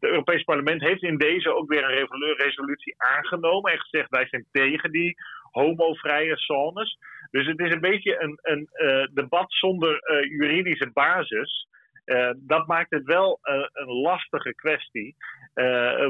Het 0.00 0.10
Europees 0.10 0.42
Parlement 0.42 0.80
heeft 0.80 1.02
in 1.02 1.18
deze 1.18 1.54
ook 1.54 1.68
weer 1.68 1.84
een 1.84 2.34
resolutie 2.36 2.94
aangenomen 2.96 3.72
en 3.72 3.80
gezegd 3.80 4.10
wij 4.10 4.26
zijn 4.26 4.46
tegen 4.50 4.92
die 4.92 5.14
homovrije 5.50 6.36
zones. 6.36 6.98
Dus 7.32 7.46
het 7.46 7.60
is 7.60 7.72
een 7.72 7.80
beetje 7.80 8.22
een, 8.22 8.38
een 8.42 8.68
uh, 8.72 9.06
debat 9.14 9.52
zonder 9.52 9.92
uh, 9.92 10.22
juridische 10.22 10.90
basis. 10.92 11.66
Uh, 12.04 12.30
dat 12.36 12.66
maakt 12.66 12.90
het 12.90 13.04
wel 13.04 13.38
een 13.72 13.92
lastige 13.92 14.54
kwestie. 14.54 15.16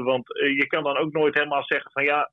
want 0.03 0.27
je 0.57 0.65
kan 0.67 0.83
dan 0.83 0.97
ook 0.97 1.11
nooit 1.11 1.33
helemaal 1.33 1.63
zeggen 1.63 1.91
van 1.91 2.03
ja, 2.03 2.29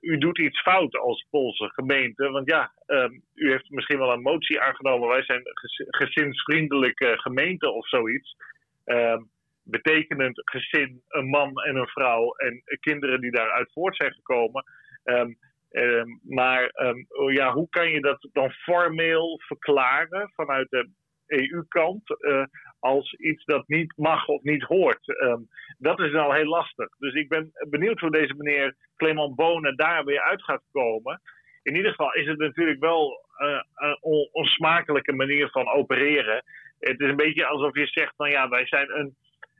u 0.00 0.18
doet 0.18 0.38
iets 0.38 0.60
fout 0.60 0.96
als 0.96 1.26
Poolse 1.30 1.68
gemeente. 1.68 2.30
Want 2.30 2.50
ja, 2.50 2.72
um, 2.86 3.22
u 3.34 3.50
heeft 3.50 3.70
misschien 3.70 3.98
wel 3.98 4.12
een 4.12 4.22
motie 4.22 4.60
aangenomen. 4.60 5.08
Wij 5.08 5.22
zijn 5.22 5.42
gezinsvriendelijke 5.88 7.18
gemeente 7.18 7.70
of 7.70 7.88
zoiets. 7.88 8.36
Ehm, 8.84 9.22
betekenend 9.62 10.40
gezin, 10.44 11.02
een 11.08 11.28
man 11.28 11.62
en 11.62 11.76
een 11.76 11.88
vrouw 11.88 12.32
en 12.32 12.62
kinderen 12.80 13.20
die 13.20 13.30
daaruit 13.30 13.72
voort 13.72 13.96
zijn 13.96 14.12
gekomen. 14.12 14.64
Um, 15.04 15.38
Ehm, 15.70 16.06
maar 16.22 16.70
um, 16.74 17.06
ja, 17.32 17.52
hoe 17.52 17.68
kan 17.68 17.90
je 17.90 18.00
dat 18.00 18.28
dan 18.32 18.50
formeel 18.50 19.40
verklaren 19.46 20.30
vanuit 20.34 20.70
de 20.70 20.88
EU-kant 21.26 22.02
uh, 22.20 22.44
als 22.78 23.12
iets 23.12 23.44
dat 23.44 23.68
niet 23.68 23.92
mag 23.96 24.26
of 24.26 24.42
niet 24.42 24.62
hoort? 24.62 25.08
Um, 25.08 25.48
dat 25.78 26.00
is 26.00 26.14
al 26.14 26.32
heel 26.32 26.48
lastig. 26.48 26.88
Dus 26.98 27.14
ik 27.14 27.28
ben 27.28 27.50
benieuwd 27.68 28.00
hoe 28.00 28.10
deze 28.10 28.34
meneer 28.36 28.76
Clement 28.96 29.34
Bonen 29.34 29.76
daar 29.76 30.04
weer 30.04 30.20
uit 30.20 30.42
gaat 30.42 30.62
komen. 30.72 31.20
In 31.62 31.76
ieder 31.76 31.90
geval 31.90 32.12
is 32.12 32.26
het 32.26 32.38
natuurlijk 32.38 32.80
wel 32.80 33.26
uh, 33.38 33.60
een 33.74 34.28
onsmakelijke 34.32 35.12
manier 35.12 35.50
van 35.50 35.68
opereren. 35.68 36.42
Het 36.78 37.00
is 37.00 37.08
een 37.08 37.16
beetje 37.16 37.46
alsof 37.46 37.74
je 37.74 37.86
zegt 37.86 38.12
van 38.16 38.30
ja, 38.30 38.48
wij 38.48 38.66
zijn 38.66 38.98
een 38.98 39.16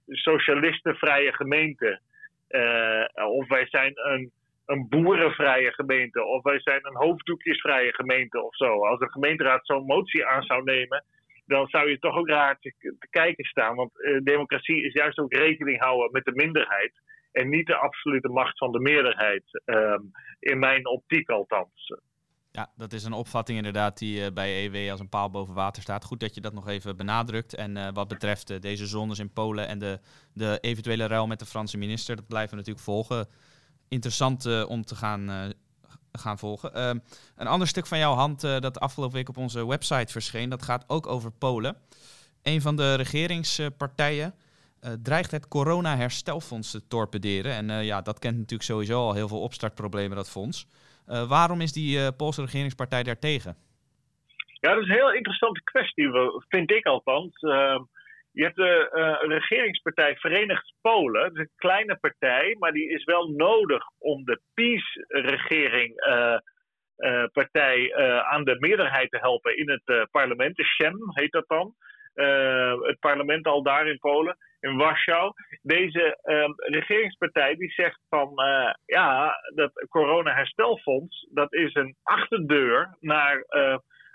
socialistenvrije 0.07 1.33
gemeente. 1.33 2.01
Uh, 2.49 3.05
of 3.15 3.49
wij 3.49 3.67
zijn 3.67 3.93
een 3.95 4.33
een 4.69 4.89
boerenvrije 4.89 5.73
gemeente 5.73 6.25
of 6.25 6.43
wij 6.43 6.61
zijn 6.61 6.87
een 6.87 6.97
hoofddoekjesvrije 6.97 7.95
gemeente 7.95 8.43
of 8.43 8.57
zo. 8.57 8.87
Als 8.87 8.99
de 8.99 9.11
gemeenteraad 9.11 9.67
zo'n 9.67 9.87
motie 9.87 10.27
aan 10.27 10.43
zou 10.43 10.63
nemen, 10.63 11.05
dan 11.47 11.67
zou 11.69 11.91
je 11.91 11.99
toch 11.99 12.17
ook 12.17 12.29
raar 12.29 12.59
te, 12.61 12.97
kijken 13.11 13.45
staan. 13.45 13.77
Want 13.77 14.03
eh, 14.03 14.21
democratie 14.23 14.85
is 14.87 14.93
juist 14.93 15.19
ook 15.19 15.33
rekening 15.33 15.81
houden 15.81 16.13
met 16.13 16.25
de 16.25 16.35
minderheid 16.35 16.93
en 17.33 17.49
niet 17.49 17.67
de 17.67 17.77
absolute 17.77 18.29
macht 18.29 18.59
van 18.59 18.73
de 18.73 18.81
meerderheid. 18.81 19.63
Ehm, 19.65 20.03
in 20.41 20.59
mijn 20.59 20.87
optiek 20.87 21.29
althans. 21.29 21.93
Ja, 22.53 22.71
dat 22.77 22.93
is 22.93 23.05
een 23.05 23.13
opvatting 23.13 23.59
inderdaad 23.59 23.99
die 23.99 24.21
uh, 24.21 24.27
bij 24.35 24.65
EW 24.65 24.91
als 24.91 25.01
een 25.01 25.09
paal 25.09 25.31
boven 25.31 25.55
water 25.55 25.83
staat. 25.83 26.05
Goed 26.05 26.21
dat 26.21 26.35
je 26.35 26.41
dat 26.41 26.53
nog 26.53 26.69
even 26.69 26.97
benadrukt. 26.97 27.55
En 27.55 27.77
uh, 27.77 27.89
wat 27.93 28.09
betreft 28.09 28.63
deze 28.63 28.87
zones 28.87 29.19
in 29.19 29.33
Polen 29.33 29.69
en 29.69 29.79
de, 29.79 29.99
de 30.35 30.59
eventuele 30.61 31.07
ruil 31.07 31.27
met 31.27 31.39
de 31.39 31.47
Franse 31.47 31.79
minister, 31.79 32.17
dat 32.17 32.29
blijven 32.29 32.51
we 32.51 32.57
natuurlijk 32.57 32.85
volgen 32.85 33.29
interessant 33.89 34.47
uh, 34.47 34.69
om 34.69 34.85
te 34.85 34.95
gaan, 34.95 35.31
uh, 35.31 35.45
gaan 36.13 36.39
volgen. 36.39 36.71
Uh, 36.77 36.91
een 37.37 37.47
ander 37.47 37.69
stuk 37.69 37.87
van 37.87 37.99
jouw 37.99 38.15
hand 38.15 38.41
dat 38.41 38.81
afgelopen 38.81 39.17
week 39.17 39.29
op 39.29 39.37
onze 39.37 39.67
website 39.67 40.13
verscheen, 40.13 40.49
dat 40.49 40.63
gaat 40.63 40.85
ook 40.87 41.07
over 41.07 41.31
Polen. 41.31 41.77
Een 42.43 42.61
van 42.61 42.77
de 42.77 42.95
regeringspartijen 42.95 44.35
dreigt 45.03 45.31
het 45.31 45.49
corona-herstelfonds 45.49 46.71
te 46.71 46.87
torpederen. 46.87 47.53
En 47.53 47.85
ja, 47.85 48.01
dat 48.01 48.19
kent 48.19 48.37
natuurlijk 48.37 48.69
sowieso 48.69 49.01
al 49.01 49.15
heel 49.15 49.29
veel 49.29 49.41
opstartproblemen, 49.41 50.17
dat 50.17 50.31
fonds. 50.31 50.67
waarom 51.07 51.61
is 51.61 51.73
die 51.73 52.13
Poolse 52.13 52.41
regeringspartij 52.41 53.03
daartegen? 53.03 53.57
Ja, 54.61 54.75
dat 54.75 54.83
is 54.83 54.89
een 54.89 54.95
heel 54.95 55.13
interessante 55.13 55.63
kwestie, 55.63 56.11
vind 56.49 56.71
ik 56.71 56.87
althans. 56.87 57.41
Je 58.33 58.43
hebt 58.43 58.57
de 58.57 58.91
uh, 58.93 59.37
regeringspartij 59.37 60.17
Verenigd 60.17 60.75
Polen. 60.81 61.23
Dat 61.23 61.33
is 61.33 61.39
een 61.39 61.51
kleine 61.57 61.97
partij, 61.97 62.57
maar 62.59 62.73
die 62.73 62.89
is 62.89 63.05
wel 63.05 63.29
nodig 63.29 63.83
om 63.99 64.25
de 64.25 64.41
PiS-regering. 64.55 66.07
Uh, 66.07 66.37
partij 67.33 67.95
aan 68.25 68.45
de 68.45 68.57
meerderheid 68.59 69.11
te 69.11 69.19
helpen 69.19 69.57
in 69.57 69.71
het 69.71 70.09
parlement. 70.11 70.57
De 70.57 70.65
Shem 70.65 70.97
heet 71.15 71.33
dat 71.33 71.45
dan. 71.49 71.75
het 72.83 72.99
parlement 72.99 73.47
al 73.47 73.63
daar 73.63 73.87
in 73.87 73.99
Polen, 73.99 74.37
in 74.61 74.77
Warschau. 74.77 75.33
Deze 75.63 76.19
ehm, 76.23 76.51
regeringspartij 76.57 77.55
die 77.55 77.71
zegt 77.71 78.01
van 78.09 78.33
ja, 78.85 79.35
dat 79.55 79.87
corona-herstelfonds, 79.89 81.29
dat 81.31 81.53
is 81.53 81.75
een 81.75 81.97
achterdeur 82.03 82.97
naar 83.01 83.45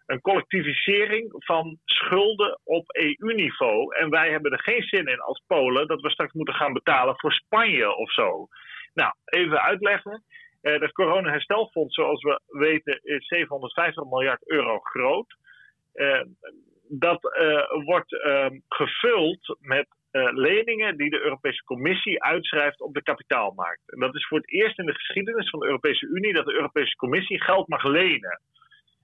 een 0.05 0.21
collectivisering 0.21 1.33
van 1.37 1.77
schulden 1.85 2.59
op 2.63 2.95
EU-niveau. 2.95 3.95
En 3.95 4.09
wij 4.09 4.31
hebben 4.31 4.51
er 4.51 4.63
geen 4.63 4.83
zin 4.83 5.05
in 5.05 5.19
als 5.19 5.43
Polen 5.47 5.87
dat 5.87 6.01
we 6.01 6.09
straks 6.09 6.33
moeten 6.33 6.53
gaan 6.53 6.73
betalen 6.73 7.19
voor 7.19 7.33
Spanje 7.33 7.95
of 7.95 8.11
zo. 8.11 8.47
Nou, 8.93 9.13
even 9.25 9.61
uitleggen. 9.61 10.23
Uh, 10.61 10.79
het 10.79 10.91
coronaherstelfonds, 10.91 11.95
zoals 11.95 12.21
we 12.21 12.41
weten, 12.47 12.99
is 13.03 13.27
750 13.27 14.03
miljard 14.03 14.49
euro 14.49 14.79
groot. 14.79 15.35
Uh, 15.93 16.21
dat 16.87 17.23
uh, 17.23 17.85
wordt 17.85 18.21
ehm, 18.23 18.59
gevuld 18.67 19.57
met 19.59 19.87
leningen 20.33 20.97
die 20.97 21.09
de 21.09 21.21
Europese 21.21 21.63
Commissie 21.63 22.23
uitschrijft 22.23 22.81
op 22.81 22.93
de 22.93 23.03
kapitaalmarkt. 23.03 23.91
En 23.91 23.99
dat 23.99 24.15
is 24.15 24.27
voor 24.27 24.37
het 24.37 24.51
eerst 24.51 24.79
in 24.79 24.85
de 24.85 24.93
geschiedenis 24.93 25.49
van 25.49 25.59
de 25.59 25.65
Europese 25.65 26.05
Unie 26.05 26.33
dat 26.33 26.45
de 26.45 26.53
Europese 26.53 26.95
Commissie 26.95 27.43
geld 27.43 27.67
mag 27.67 27.83
lenen. 27.83 28.41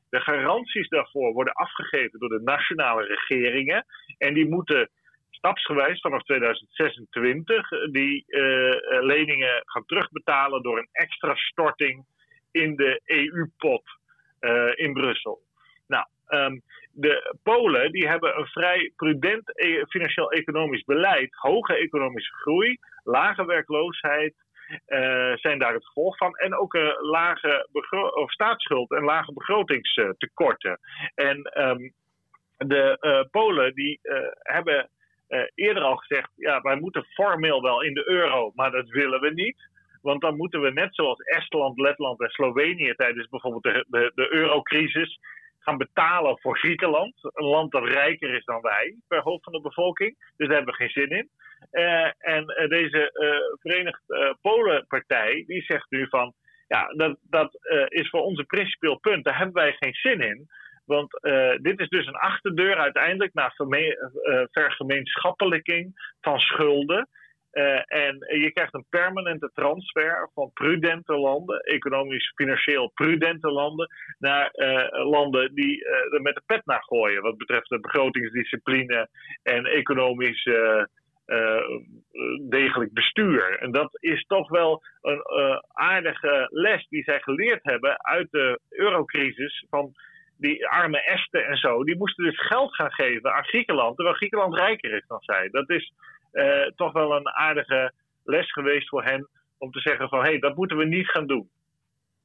De 0.10 0.20
garanties 0.20 0.88
daarvoor 0.88 1.34
worden 1.34 1.54
afgegeven 1.54 2.20
door 2.20 2.30
de 2.30 2.42
nationale 2.44 3.04
regeringen. 3.04 3.86
En 4.18 4.34
die 4.34 4.50
moeten 4.50 4.90
stapsgewijs 5.30 6.02
vanaf 6.02 6.24
2026 6.24 7.70
die 7.92 8.24
uh, 8.28 8.42
leningen 9.02 9.62
gaan 9.66 9.86
terugbetalen 9.86 10.62
door 10.62 10.78
een 10.78 10.90
extra 10.92 11.36
storting 11.36 12.06
in 12.52 12.76
de 12.76 13.02
EU-pot 13.06 13.84
eh, 14.40 14.72
in 14.76 14.94
Brussel. 14.94 15.42
Nou, 15.88 16.06
um, 16.28 16.62
de 16.92 17.36
Polen 17.44 17.92
die 17.92 18.08
hebben 18.08 18.38
een 18.38 18.48
vrij 18.48 18.92
prudent 18.96 19.60
e 19.60 19.86
financieel-economisch 19.88 20.84
beleid, 20.84 21.36
hoge 21.36 21.76
economische 21.76 22.34
groei, 22.34 22.78
lage 23.04 23.46
werkloosheid 23.46 24.34
zijn 25.36 25.60
daar 25.60 25.74
het 25.74 25.86
gevolg 25.86 26.18
van. 26.18 26.36
En 26.36 26.56
ook 26.56 26.74
een 26.74 26.96
lage 27.02 27.68
of 28.14 28.32
staatsschuld 28.32 28.92
en 28.92 29.04
lage 29.04 29.34
begrotingstekorten. 29.34 30.80
En 31.16 31.68
um, 31.70 31.94
de 32.58 32.98
uh, 33.02 33.22
Polen 33.32 33.74
die 33.74 34.00
hebben 34.40 34.90
eerder 35.56 35.84
al 35.84 35.96
gezegd, 35.96 36.30
ja, 36.36 36.62
wij 36.62 36.76
moeten 36.76 37.06
formeel 37.06 37.62
wel 37.62 37.84
in 37.84 37.94
de 37.94 38.10
euro, 38.10 38.52
maar 38.56 38.72
dat 38.72 38.90
willen 38.90 39.22
we 39.22 39.34
niet. 39.34 39.68
Want 40.02 40.22
dan 40.22 40.36
moeten 40.36 40.62
we 40.62 40.72
net 40.72 40.96
zoals 40.96 41.20
Estland, 41.20 41.80
Letland 41.80 42.22
en 42.22 42.30
Slovenië 42.30 42.94
tijdens 42.96 43.28
bijvoorbeeld 43.28 43.64
de, 43.64 43.86
de, 43.88 44.12
de 44.16 44.34
eurocrisis 44.34 45.20
betalen 45.78 46.40
voor 46.40 46.58
Griekenland. 46.58 47.14
Een 47.22 47.46
land 47.46 47.72
dat 47.72 47.88
rijker 47.88 48.34
is 48.34 48.46
dan 48.46 48.62
wij 48.62 48.96
per 49.08 49.22
hoofd 49.22 49.44
van 49.44 49.54
de 49.54 49.62
bevolking. 49.62 50.16
Dus 50.38 50.48
daar 50.48 50.56
hebben 50.58 50.76
we 50.78 50.84
geen 50.84 51.04
zin 51.04 51.10
in. 51.10 51.30
en 52.18 52.46
deze 52.70 53.12
Verenigd 53.60 54.02
Polen-partij 54.42 55.44
die 55.48 55.62
zegt 55.62 55.86
nu 55.90 56.08
van 56.10 56.34
ja, 56.68 56.88
dat, 56.88 57.18
dat 57.22 57.58
is 57.88 58.10
voor 58.10 58.22
ons 58.22 58.40
een 58.40 58.46
principieel 58.46 59.00
punt. 59.00 59.24
Daar 59.24 59.38
hebben 59.38 59.56
wij 59.56 59.76
geen 59.80 59.94
zin 59.94 60.22
in. 60.22 60.48
Want 60.90 61.18
uh, 61.22 61.56
dit 61.62 61.80
is 61.80 61.90
dus 61.90 62.08
een 62.08 62.16
achterdeur 62.16 62.76
uiteindelijk 62.76 63.34
naar 63.34 63.56
uh, 63.60 64.42
vergemeenschappelijking 64.52 66.14
van 66.22 66.40
schulden. 66.40 67.08
Uh, 67.54 67.82
en 67.86 68.16
je 68.42 68.52
krijgt 68.54 68.74
een 68.74 68.86
permanente 68.90 69.52
transfer 69.54 70.30
van 70.34 70.52
prudente 70.54 71.14
landen, 71.18 71.60
economisch, 71.60 72.32
financieel 72.36 72.92
prudente 72.94 73.52
landen, 73.52 73.88
naar 74.20 74.50
landen 74.92 75.56
die 75.56 75.86
er 75.86 76.22
met 76.22 76.36
de 76.36 76.42
pet 76.46 76.66
naar 76.66 76.84
gooien. 76.84 77.22
Wat 77.22 77.38
betreft 77.38 77.70
de 77.70 77.80
begrotingsdiscipline 77.80 79.10
en 79.44 79.66
economisch 79.66 80.44
degelijk 82.50 82.94
bestuur. 82.94 83.60
En 83.60 83.72
dat 83.72 83.98
is 84.00 84.26
toch 84.28 84.50
wel 84.50 84.84
een 85.02 85.24
aardige 85.74 86.48
les 86.52 86.88
die 86.88 87.04
zij 87.04 87.20
geleerd 87.20 87.64
hebben 87.64 88.04
uit 88.04 88.28
de 88.32 88.60
eurocrisis. 88.70 89.66
Van 89.70 89.94
die 90.38 90.68
arme 90.68 91.04
Esten 91.04 91.46
en 91.46 91.58
zo, 91.58 91.84
die 91.84 91.98
moesten 91.98 92.24
dus 92.24 92.48
geld 92.48 92.76
gaan 92.76 92.92
geven 92.92 93.34
aan 93.34 93.44
Griekenland, 93.44 93.96
terwijl 93.96 94.16
Griekenland 94.16 94.56
rijker 94.56 94.94
is 94.94 95.08
dan 95.08 95.22
zij. 95.22 95.50
Dat 95.50 95.70
is 95.70 95.94
uh, 96.34 96.66
toch 96.76 96.92
wel 96.92 97.16
een 97.16 97.30
aardige 97.30 97.94
les 98.24 98.52
geweest 98.52 98.90
voor 98.90 99.04
hen 99.04 99.28
om 99.58 99.72
te 99.72 99.80
zeggen 99.80 100.10
van 100.10 100.20
hé, 100.20 100.30
hey, 100.30 100.40
dat 100.40 100.56
moeten 100.56 100.78
we 100.78 100.86
niet 100.86 101.10
gaan 101.10 101.28
doen. 101.28 101.50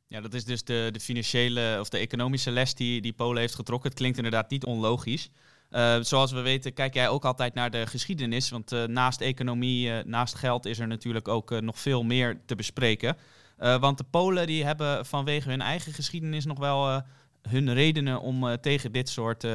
Ja, 0.06 0.20
dat 0.20 0.34
is 0.34 0.44
dus 0.44 0.64
de, 0.64 0.88
de 0.92 1.00
financiële 1.00 1.76
of 1.80 1.88
de 1.88 1.98
economische 1.98 2.50
les 2.50 2.74
die, 2.74 3.00
die 3.00 3.12
Polen 3.12 3.40
heeft 3.40 3.54
getrokken. 3.54 3.88
Het 3.88 3.98
klinkt 3.98 4.16
inderdaad 4.16 4.50
niet 4.50 4.64
onlogisch. 4.64 5.30
Uh, 5.70 5.96
zoals 6.00 6.32
we 6.32 6.40
weten, 6.40 6.72
kijk 6.72 6.94
jij 6.94 7.08
ook 7.08 7.24
altijd 7.24 7.54
naar 7.54 7.70
de 7.70 7.86
geschiedenis. 7.86 8.50
Want 8.50 8.72
uh, 8.72 8.84
naast 8.84 9.20
economie, 9.20 10.04
naast 10.04 10.34
geld 10.34 10.66
is 10.66 10.78
er 10.78 10.86
natuurlijk 10.86 11.28
ook 11.28 11.60
nog 11.60 11.78
veel 11.78 12.02
meer 12.02 12.40
te 12.46 12.54
bespreken. 12.54 13.16
want 13.56 13.98
de 13.98 14.04
Polen 14.10 14.46
die 14.46 14.64
hebben 14.64 15.06
vanwege 15.06 15.50
hun 15.50 15.60
eigen 15.60 15.92
geschiedenis 15.92 16.44
nog 16.44 16.58
wel 16.58 17.02
hun 17.48 17.72
redenen 17.72 18.20
om 18.20 18.60
tegen 18.60 18.92
dit 18.92 19.08
soort 19.08 19.46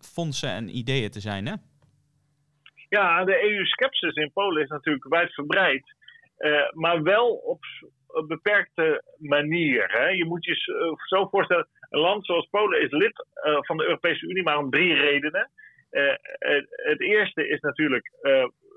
fondsen 0.00 0.50
en 0.50 0.76
ideeën 0.76 1.10
te 1.10 1.20
zijn, 1.20 1.46
hè? 1.46 1.54
Ja, 2.98 3.24
de 3.24 3.42
EU-skepsis 3.50 4.14
in 4.14 4.32
Polen 4.32 4.62
is 4.62 4.68
natuurlijk 4.68 5.08
wijdverbreid. 5.08 5.94
Uh, 6.38 6.70
maar 6.70 7.02
wel 7.02 7.34
op 7.34 7.60
een 8.08 8.26
beperkte 8.26 9.02
manier. 9.18 9.90
Hè? 9.92 10.08
Je 10.08 10.24
moet 10.24 10.44
je 10.44 10.54
zo 11.06 11.26
voorstellen, 11.26 11.66
een 11.90 12.00
land 12.00 12.26
zoals 12.26 12.48
Polen 12.50 12.82
is 12.82 12.90
lid 12.90 13.26
van 13.66 13.76
de 13.76 13.84
Europese 13.84 14.26
Unie, 14.26 14.42
maar 14.42 14.58
om 14.58 14.70
drie 14.70 14.94
redenen. 14.94 15.50
Het, 15.90 17.00
eerste 17.00 17.48
is 17.48 17.60
natuurlijk 17.60 18.10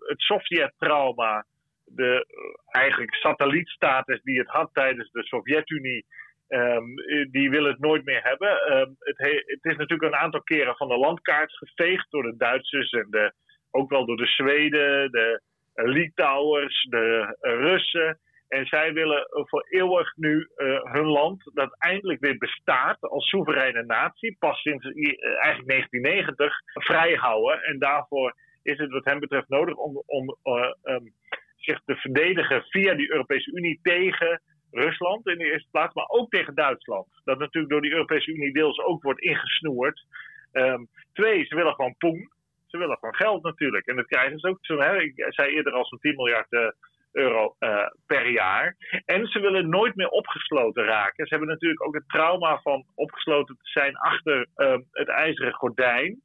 het 0.07 0.19
Sovjet-trauma, 0.19 1.45
de 1.85 2.25
eigenlijk 2.67 3.15
satellietstatus 3.15 4.21
die 4.21 4.39
het 4.39 4.47
had 4.47 4.69
tijdens 4.73 5.11
de 5.11 5.23
Sovjet-Unie 5.23 6.05
Um, 6.49 6.95
die 7.31 7.49
willen 7.49 7.71
het 7.71 7.79
nooit 7.79 8.05
meer 8.05 8.23
hebben. 8.23 8.77
Um, 8.77 8.95
het, 8.99 9.17
het, 9.45 9.59
is 9.61 9.77
natuurlijk 9.77 10.13
een 10.13 10.19
aantal 10.19 10.41
keren 10.41 10.75
van 10.75 10.87
de 10.87 10.97
landkaart 10.97 11.51
geveegd 11.51 12.11
door 12.11 12.23
de 12.23 12.37
Duitsers 12.37 12.91
en 12.91 13.07
de, 13.09 13.33
ook 13.71 13.89
wel 13.89 14.05
door 14.05 14.17
de 14.17 14.25
Zweden, 14.25 15.11
de 15.11 15.41
Litouwers, 15.73 16.87
de 16.89 17.37
Russen. 17.41 18.19
En 18.47 18.65
zij 18.65 18.93
willen 18.93 19.27
voor 19.31 19.67
eeuwig 19.69 20.15
nu 20.15 20.49
uh, 20.57 20.83
hun 20.83 21.05
land, 21.05 21.51
dat 21.53 21.75
eindelijk 21.77 22.19
weer 22.19 22.37
bestaat 22.37 23.01
als 23.01 23.29
soevereine 23.29 23.83
natie, 23.83 24.35
pas 24.39 24.61
sinds 24.61 24.85
eigenlijk 24.85 25.67
1990, 25.67 26.53
vrijhouden. 26.73 27.63
En 27.63 27.79
daarvoor 27.79 28.35
is 28.63 28.77
het 28.77 28.91
wat 28.91 29.05
hen 29.05 29.19
betreft 29.19 29.49
nodig 29.49 29.75
om, 29.75 30.03
om 30.05 30.37
um, 30.83 31.13
zich 31.55 31.81
te 31.85 31.95
verdedigen 31.95 32.63
via 32.63 32.93
die 32.93 33.11
Europese 33.11 33.51
Unie 33.51 33.79
tegen 33.81 34.41
Rusland 34.71 35.27
in 35.27 35.37
de 35.37 35.51
eerste 35.51 35.69
plaats, 35.71 35.93
maar 35.93 36.07
ook 36.07 36.29
tegen 36.29 36.55
Duitsland. 36.55 37.07
Dat 37.23 37.39
natuurlijk 37.39 37.71
door 37.73 37.81
die 37.81 37.91
Europese 37.91 38.31
Unie 38.31 38.53
deels 38.53 38.79
ook 38.79 39.03
wordt 39.03 39.21
ingesnoerd. 39.21 40.05
Um, 40.51 40.87
twee, 41.13 41.45
ze 41.45 41.55
willen 41.55 41.73
gewoon 41.73 41.95
poen. 41.97 42.31
Ze 42.67 42.77
willen 42.77 42.97
gewoon 42.97 43.15
geld 43.15 43.43
natuurlijk. 43.43 43.85
En 43.85 43.95
dat 43.95 44.05
krijgen 44.05 44.39
ze 44.39 44.47
ook. 44.47 44.57
Zo, 44.61 44.79
hè, 44.79 45.01
ik 45.01 45.25
zei 45.29 45.55
eerder 45.55 45.73
al 45.73 45.85
zo'n 45.85 45.99
10 45.99 46.15
miljard 46.15 46.51
uh, 46.51 46.69
euro 47.11 47.55
uh, 47.59 47.87
per 48.05 48.29
jaar. 48.29 48.75
En 49.05 49.27
ze 49.27 49.39
willen 49.39 49.69
nooit 49.69 49.95
meer 49.95 50.09
opgesloten 50.09 50.83
raken. 50.83 51.27
Ze 51.27 51.33
hebben 51.33 51.53
natuurlijk 51.53 51.85
ook 51.85 51.93
het 51.93 52.09
trauma 52.09 52.59
van 52.61 52.85
opgesloten 52.95 53.55
te 53.55 53.69
zijn 53.69 53.97
achter 53.97 54.47
uh, 54.57 54.77
het 54.91 55.07
ijzeren 55.07 55.53
gordijn. 55.53 56.21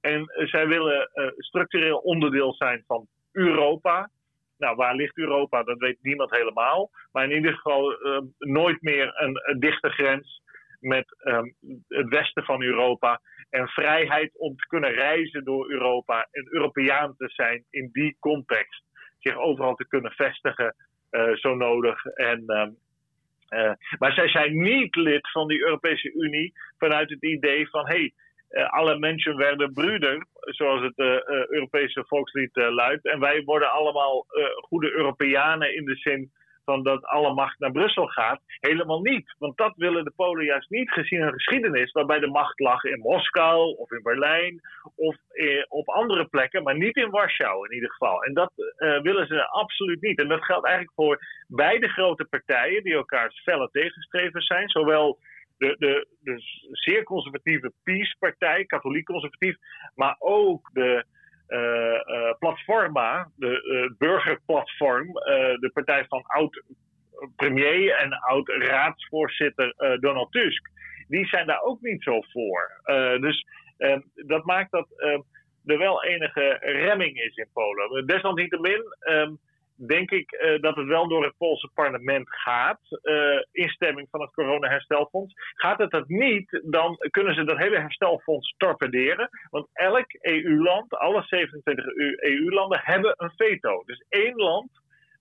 En 0.00 0.24
zij 0.34 0.66
willen 0.66 1.10
structureel 1.36 1.98
onderdeel 1.98 2.54
zijn 2.54 2.84
van 2.86 3.06
Europa. 3.32 4.10
Nou, 4.58 4.76
waar 4.76 4.94
ligt 4.94 5.18
Europa? 5.18 5.62
Dat 5.62 5.78
weet 5.78 5.98
niemand 6.02 6.30
helemaal. 6.30 6.90
Maar 7.12 7.24
in 7.24 7.36
ieder 7.36 7.52
geval 7.52 8.06
uh, 8.06 8.18
nooit 8.38 8.82
meer 8.82 9.12
een, 9.14 9.58
dichte 9.58 9.88
grens 9.90 10.42
met 10.80 11.16
um, 11.24 11.54
het 11.88 12.08
westen 12.08 12.44
van 12.44 12.62
Europa. 12.62 13.20
En 13.50 13.68
vrijheid 13.68 14.38
om 14.38 14.56
te 14.56 14.66
kunnen 14.66 14.92
reizen 14.92 15.44
door 15.44 15.70
Europa 15.70 16.28
en 16.30 16.46
Europeaan 16.50 17.14
te 17.16 17.28
zijn 17.28 17.64
in 17.70 17.88
die 17.92 18.16
context. 18.20 18.82
Zich 19.18 19.36
overal 19.36 19.74
te 19.74 19.88
kunnen 19.88 20.12
vestigen, 20.12 20.74
uh, 21.10 21.34
zo 21.34 21.54
nodig. 21.54 22.04
En, 22.04 22.44
um, 22.46 22.76
uh, 23.50 23.72
maar 23.98 24.12
zij 24.12 24.28
zijn 24.28 24.62
niet 24.62 24.96
lid 24.96 25.30
van 25.30 25.48
die 25.48 25.64
Europese 25.64 26.12
Unie 26.12 26.52
vanuit 26.78 27.10
het 27.10 27.22
idee 27.22 27.68
van: 27.68 27.86
hey, 27.86 28.12
uh, 28.50 28.70
alle 28.70 28.98
mensen 28.98 29.36
werden 29.36 29.72
broeder, 29.72 30.26
zoals 30.40 30.82
het 30.82 30.98
Europese 31.48 32.04
volkslied 32.06 32.56
luidt. 32.56 33.06
En 33.06 33.20
wij 33.20 33.42
worden 33.44 33.70
allemaal 33.70 34.26
goede 34.56 34.90
Europeanen 34.92 35.76
in 35.76 35.84
de 35.84 35.96
zin 35.96 36.30
van 36.66 36.82
dat 36.82 37.04
alle 37.04 37.34
macht 37.34 37.58
naar 37.58 37.72
Brussel 37.72 38.06
gaat. 38.06 38.40
Helemaal 38.60 39.00
niet. 39.00 39.34
Want 39.38 39.56
dat 39.56 39.72
willen 39.76 40.04
de 40.04 40.12
Polen 40.16 40.44
juist 40.44 40.70
niet, 40.70 40.90
gezien 40.90 41.20
hun 41.20 41.32
geschiedenis, 41.32 41.92
waarbij 41.92 42.18
de 42.18 42.26
macht 42.26 42.60
lag 42.60 42.84
in 42.84 42.98
Moskou 42.98 43.76
of 43.76 43.90
in 43.90 44.02
Berlijn 44.02 44.60
of 44.96 45.16
op 45.68 45.88
andere 45.88 46.24
plekken, 46.24 46.62
maar 46.62 46.76
niet 46.76 46.96
in 46.96 47.10
Warschau 47.10 47.66
in 47.66 47.74
ieder 47.74 47.90
geval. 47.90 48.24
En 48.24 48.34
dat 48.34 48.52
willen 49.02 49.26
ze 49.26 49.48
absoluut 49.48 50.00
niet. 50.00 50.18
En 50.20 50.28
dat 50.28 50.44
geldt 50.44 50.66
eigenlijk 50.66 50.94
voor 50.96 51.18
beide 51.48 51.88
grote 51.88 52.24
partijen 52.24 52.82
die 52.82 52.94
elkaars 52.94 53.40
felle 53.42 53.68
tegenstrevers 53.72 54.46
zijn, 54.46 54.68
zowel 54.68 55.18
de, 55.58 55.76
de, 55.78 56.06
de 56.20 56.40
zeer 56.72 57.02
conservatieve 57.02 57.72
PiS-partij, 57.82 58.64
katholiek 58.64 59.04
conservatief, 59.04 59.56
maar 59.94 60.16
ook 60.18 60.70
de 60.72 61.04
Platforma, 62.38 63.30
de 63.36 63.62
uh, 63.62 63.98
burgerplatform, 63.98 65.12
de 65.60 65.70
partij 65.74 66.04
van 66.08 66.22
oud-premier 66.22 67.94
en 67.94 68.12
oud-raadsvoorzitter 68.12 69.74
Donald 70.00 70.32
Tusk, 70.32 70.68
die 71.08 71.26
zijn 71.26 71.46
daar 71.46 71.62
ook 71.62 71.80
niet 71.80 72.02
zo 72.02 72.20
voor. 72.20 72.80
dus 73.20 73.46
dat 74.14 74.44
maakt 74.44 74.70
dat 74.70 74.88
er 75.66 75.78
wel 75.78 76.04
enige 76.04 76.58
remming 76.60 77.20
is 77.20 77.36
in 77.36 77.48
Polen. 77.52 78.06
Desalniettemin. 78.06 78.82
Um, 79.00 79.38
denk 79.76 80.10
ik 80.10 80.32
uh, 80.32 80.60
dat 80.60 80.76
het 80.76 80.86
wel 80.86 81.08
door 81.08 81.24
het 81.24 81.36
Poolse 81.36 81.70
parlement 81.74 82.30
gaat. 82.30 82.80
Uh, 83.02 83.42
instemming 83.52 84.08
van 84.10 84.20
het 84.20 84.30
coronaherstelfonds. 84.30 85.34
Gaat 85.54 85.78
het 85.78 85.90
dat 85.90 86.08
niet, 86.08 86.60
dan 86.64 86.96
kunnen 87.10 87.34
ze 87.34 87.44
dat 87.44 87.58
hele 87.58 87.78
herstelfonds 87.78 88.54
torpederen. 88.56 89.28
Want 89.50 89.68
elk 89.72 90.06
EU-land, 90.20 90.94
alle 90.94 91.22
27 91.22 91.84
EU-landen, 92.16 92.80
hebben 92.82 93.14
een 93.16 93.32
veto. 93.36 93.82
Dus 93.86 94.04
één 94.08 94.36
land 94.36 94.70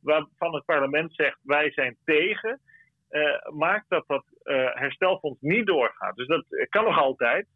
waarvan 0.02 0.54
het 0.56 0.66
parlement 0.66 1.14
zegt 1.14 1.38
wij 1.44 1.72
zijn 1.72 1.98
tegen, 2.06 2.60
uh, 3.10 3.48
maakt 3.54 3.90
dat 3.90 4.04
dat 4.08 4.24
herstelfonds 4.74 5.42
niet 5.42 5.66
doorgaat. 5.66 6.16
Dus 6.16 6.28
dat 6.28 6.46
kan 6.70 6.84
nog 6.84 6.98
altijd. 6.98 7.48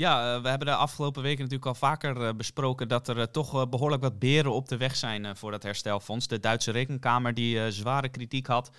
Ja, 0.00 0.34
uh, 0.36 0.42
we 0.42 0.48
hebben 0.48 0.66
de 0.66 0.74
afgelopen 0.74 1.22
weken 1.22 1.38
natuurlijk 1.38 1.66
al 1.66 1.74
vaker 1.74 2.16
uh, 2.16 2.28
besproken 2.36 2.88
dat 2.88 3.08
er 3.08 3.16
uh, 3.16 3.22
toch 3.22 3.68
behoorlijk 3.68 4.02
wat 4.02 4.18
beren 4.18 4.52
op 4.52 4.68
de 4.68 4.76
weg 4.76 4.96
zijn 4.96 5.36
voor 5.36 5.50
dat 5.50 5.62
herstelfonds. 5.62 6.26
De 6.26 6.40
Duitse 6.40 6.70
rekenkamer 6.70 7.34
die 7.34 7.70
zware 7.70 8.08
kritiek 8.08 8.46
had. 8.46 8.70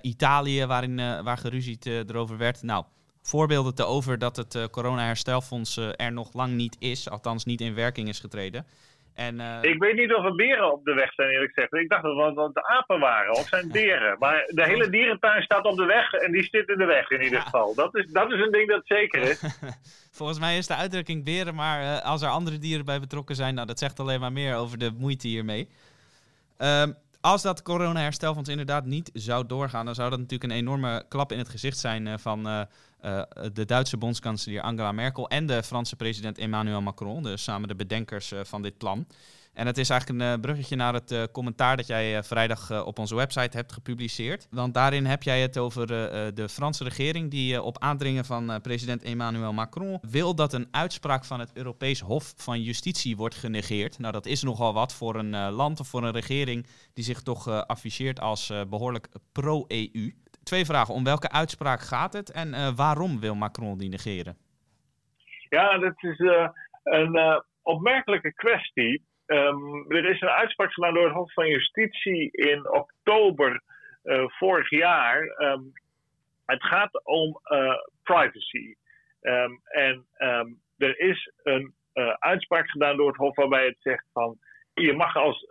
Italië 0.00 0.66
waarin, 0.66 0.96
waar 0.96 1.38
geruzied 1.38 1.86
erover 1.86 2.36
werd. 2.36 2.62
Nou, 2.62 2.84
voorbeelden 3.22 3.74
te 3.74 3.84
over 3.84 4.18
dat 4.18 4.36
het 4.36 4.68
corona-herstelfonds 4.70 5.76
er 5.76 6.12
nog 6.12 6.32
lang 6.32 6.52
niet 6.52 6.76
is. 6.78 7.10
Althans 7.10 7.44
niet 7.44 7.60
in 7.60 7.74
werking 7.74 8.08
is 8.08 8.20
getreden. 8.20 8.66
En, 9.14 9.40
uh... 9.40 9.58
Ik 9.60 9.78
weet 9.78 9.96
niet 9.96 10.14
of 10.14 10.24
er 10.24 10.34
beren 10.34 10.72
op 10.72 10.84
de 10.84 10.94
weg 10.94 11.12
zijn, 11.12 11.28
eerlijk 11.28 11.52
gezegd. 11.52 11.74
Ik 11.74 11.88
dacht 11.88 12.02
dat 12.02 12.36
het 12.36 12.54
de 12.54 12.66
apen 12.68 13.00
waren, 13.00 13.32
of 13.32 13.48
zijn 13.48 13.72
beren. 13.80 14.16
Maar 14.18 14.44
de 14.46 14.64
hele 14.64 14.90
dierentuin 14.90 15.42
staat 15.42 15.64
op 15.64 15.76
de 15.76 15.84
weg 15.84 16.12
en 16.12 16.32
die 16.32 16.42
zit 16.42 16.68
in 16.68 16.78
de 16.78 16.84
weg 16.84 17.10
in 17.10 17.22
ieder 17.22 17.40
geval. 17.40 17.74
Dat 17.74 17.96
is, 17.96 18.06
dat 18.12 18.32
is 18.32 18.40
een 18.40 18.52
ding 18.52 18.68
dat 18.68 18.82
zeker 18.84 19.20
is. 19.22 19.42
Volgens 20.18 20.38
mij 20.38 20.56
is 20.56 20.66
de 20.66 20.74
uitdrukking 20.74 21.24
beren, 21.24 21.54
maar 21.54 21.82
uh, 21.82 22.04
als 22.04 22.22
er 22.22 22.28
andere 22.28 22.58
dieren 22.58 22.84
bij 22.84 23.00
betrokken 23.00 23.36
zijn, 23.36 23.54
nou, 23.54 23.66
dat 23.66 23.78
zegt 23.78 24.00
alleen 24.00 24.20
maar 24.20 24.32
meer 24.32 24.56
over 24.56 24.78
de 24.78 24.90
moeite 24.98 25.28
hiermee. 25.28 25.68
Um, 26.58 26.96
als 27.24 27.42
dat 27.42 27.62
corona-herstelfonds 27.62 28.48
inderdaad 28.48 28.84
niet 28.84 29.10
zou 29.12 29.46
doorgaan, 29.46 29.84
dan 29.84 29.94
zou 29.94 30.10
dat 30.10 30.18
natuurlijk 30.18 30.52
een 30.52 30.58
enorme 30.58 31.04
klap 31.08 31.32
in 31.32 31.38
het 31.38 31.48
gezicht 31.48 31.78
zijn 31.78 32.18
van 32.18 32.42
de 33.52 33.64
Duitse 33.66 33.96
bondskanselier 33.96 34.60
Angela 34.60 34.92
Merkel 34.92 35.28
en 35.28 35.46
de 35.46 35.62
Franse 35.62 35.96
president 35.96 36.38
Emmanuel 36.38 36.80
Macron, 36.82 37.22
dus 37.22 37.42
samen 37.42 37.68
de 37.68 37.74
bedenkers 37.74 38.32
van 38.42 38.62
dit 38.62 38.78
plan. 38.78 39.06
En 39.54 39.66
het 39.66 39.78
is 39.78 39.90
eigenlijk 39.90 40.20
een 40.20 40.32
eh, 40.32 40.40
bruggetje 40.40 40.76
naar 40.76 40.94
het 40.94 41.10
eh, 41.10 41.22
commentaar 41.32 41.76
dat 41.76 41.86
jij 41.86 42.16
eh, 42.16 42.22
vrijdag 42.22 42.84
op 42.84 42.98
onze 42.98 43.14
website 43.14 43.56
hebt 43.56 43.72
gepubliceerd. 43.72 44.48
Want 44.50 44.74
daarin 44.74 45.04
heb 45.04 45.22
jij 45.22 45.40
het 45.40 45.58
over 45.58 45.86
de 46.34 46.48
Franse 46.48 46.84
regering 46.84 47.30
die 47.30 47.62
op 47.62 47.78
aandringen 47.78 48.24
van 48.24 48.60
president 48.62 49.02
Emmanuel 49.02 49.52
Macron 49.52 49.98
wil 50.10 50.34
dat 50.34 50.52
een 50.52 50.68
uitspraak 50.70 51.24
van 51.24 51.40
het 51.40 51.50
Europees 51.54 52.00
Hof 52.00 52.32
van 52.36 52.62
Justitie 52.62 53.16
wordt 53.16 53.34
genegeerd. 53.34 53.98
Nou, 53.98 54.12
dat 54.12 54.26
is 54.26 54.42
nogal 54.42 54.74
wat 54.74 54.94
voor 54.94 55.14
een 55.14 55.50
land 55.50 55.80
of 55.80 55.88
voor 55.88 56.02
een 56.02 56.12
regering 56.12 56.66
die 56.94 57.04
zich 57.04 57.22
toch 57.22 57.48
afficheert 57.66 58.20
als 58.20 58.52
behoorlijk 58.68 59.08
pro-EU. 59.32 60.14
Twee 60.42 60.64
vragen. 60.64 60.94
Om 60.94 61.04
welke 61.04 61.30
uitspraak 61.30 61.80
gaat 61.80 62.12
het 62.12 62.30
en 62.30 62.74
waarom 62.76 63.20
wil 63.20 63.34
Macron 63.34 63.78
die 63.78 63.88
negeren? 63.88 64.36
Ja, 65.48 65.78
dat 65.78 65.94
is 65.96 66.18
een 66.82 67.42
opmerkelijke 67.62 68.32
kwestie. 68.32 69.02
Um, 69.26 69.90
er 69.90 70.04
is 70.04 70.20
een 70.20 70.28
uitspraak 70.28 70.72
gedaan 70.72 70.94
door 70.94 71.04
het 71.04 71.14
Hof 71.14 71.32
van 71.32 71.48
Justitie 71.48 72.30
in 72.30 72.70
oktober 72.70 73.62
uh, 74.04 74.24
vorig 74.28 74.70
jaar. 74.70 75.22
Um, 75.22 75.72
het 76.46 76.64
gaat 76.64 77.04
om 77.04 77.40
uh, 77.44 77.74
privacy. 78.02 78.74
Um, 79.20 79.60
en 79.64 80.06
er 80.76 80.98
is 80.98 81.32
een 81.42 81.74
uh, 81.94 82.08
uitspraak 82.08 82.70
gedaan 82.70 82.96
door 82.96 83.08
het 83.08 83.16
Hof 83.16 83.36
waarbij 83.36 83.66
het 83.66 83.76
zegt 83.78 84.06
van. 84.12 84.38
Je 84.74 84.92
mag 84.92 85.16
als 85.16 85.46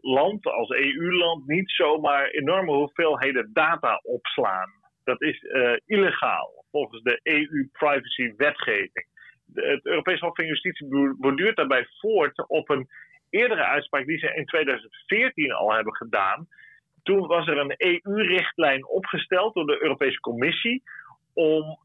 land, 0.00 0.46
als 0.46 0.68
EU-land, 0.68 1.46
niet 1.46 1.70
zomaar 1.70 2.26
enorme 2.26 2.72
hoeveelheden 2.72 3.50
data 3.52 4.00
opslaan. 4.02 4.70
Dat 5.04 5.22
is 5.22 5.44
illegaal 5.86 6.64
volgens 6.70 7.02
de 7.02 7.20
EU-privacy-wetgeving 7.22 9.06
het 9.54 9.86
Europees 9.86 10.20
Hof 10.20 10.34
van 10.34 10.46
Justitie 10.46 10.86
borduurt 11.18 11.56
daarbij 11.56 11.86
voort 11.98 12.48
op 12.48 12.68
een 12.68 12.88
eerdere 13.30 13.64
uitspraak 13.64 14.06
die 14.06 14.18
ze 14.18 14.34
in 14.34 14.44
2014 14.44 15.52
al 15.52 15.72
hebben 15.72 15.96
gedaan. 15.96 16.46
Toen 17.02 17.26
was 17.26 17.46
er 17.46 17.58
een 17.58 17.74
EU-richtlijn 17.76 18.86
opgesteld 18.86 19.54
door 19.54 19.66
de 19.66 19.82
Europese 19.82 20.20
Commissie 20.20 20.82
om 21.34 21.62
uh, 21.62 21.78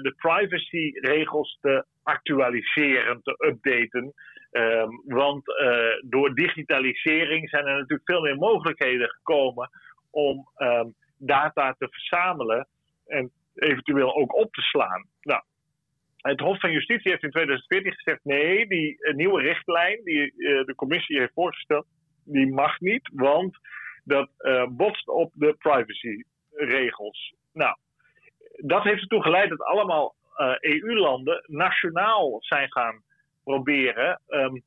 de 0.00 0.14
privacyregels 0.16 1.58
te 1.60 1.84
actualiseren, 2.02 3.22
te 3.22 3.34
updaten. 3.46 4.12
Um, 4.50 5.02
want 5.04 5.48
uh, 5.48 6.10
door 6.10 6.34
digitalisering 6.34 7.48
zijn 7.48 7.66
er 7.66 7.74
natuurlijk 7.74 8.10
veel 8.10 8.20
meer 8.20 8.36
mogelijkheden 8.36 9.08
gekomen 9.08 9.70
om 10.10 10.48
um, 10.56 10.94
data 11.18 11.74
te 11.78 11.88
verzamelen 11.90 12.68
en 13.06 13.30
eventueel 13.54 14.16
ook 14.16 14.34
op 14.34 14.52
te 14.52 14.62
slaan. 14.62 15.06
Nou, 15.20 15.42
het 16.18 16.40
Hof 16.40 16.60
van 16.60 16.72
Justitie 16.72 17.10
heeft 17.10 17.22
in 17.22 17.30
2014 17.30 17.92
gezegd: 17.92 18.24
nee, 18.24 18.66
die 18.66 19.04
eh, 19.04 19.14
nieuwe 19.14 19.42
richtlijn 19.42 20.04
die 20.04 20.32
uh, 20.36 20.64
de 20.64 20.74
commissie 20.74 21.18
heeft 21.18 21.32
voorgesteld, 21.32 21.86
die 22.24 22.52
mag 22.52 22.80
niet, 22.80 23.10
want 23.12 23.58
dat 24.04 24.30
uh, 24.38 24.66
botst 24.66 25.08
op 25.08 25.32
de 25.34 25.54
privacyregels. 25.58 27.34
Nou, 27.52 27.76
dat 28.56 28.82
heeft 28.82 29.02
ertoe 29.02 29.22
geleid 29.22 29.48
dat 29.48 29.62
allemaal 29.62 30.16
EU-landen 30.60 31.44
nationaal 31.46 32.36
zijn 32.40 32.72
gaan 32.72 33.02
proberen 33.44 34.20
um, 34.28 34.62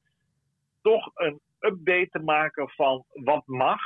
toch 0.82 1.12
een 1.14 1.40
update 1.60 2.08
te 2.10 2.20
maken 2.20 2.70
van 2.70 3.06
wat 3.14 3.44
mag 3.46 3.82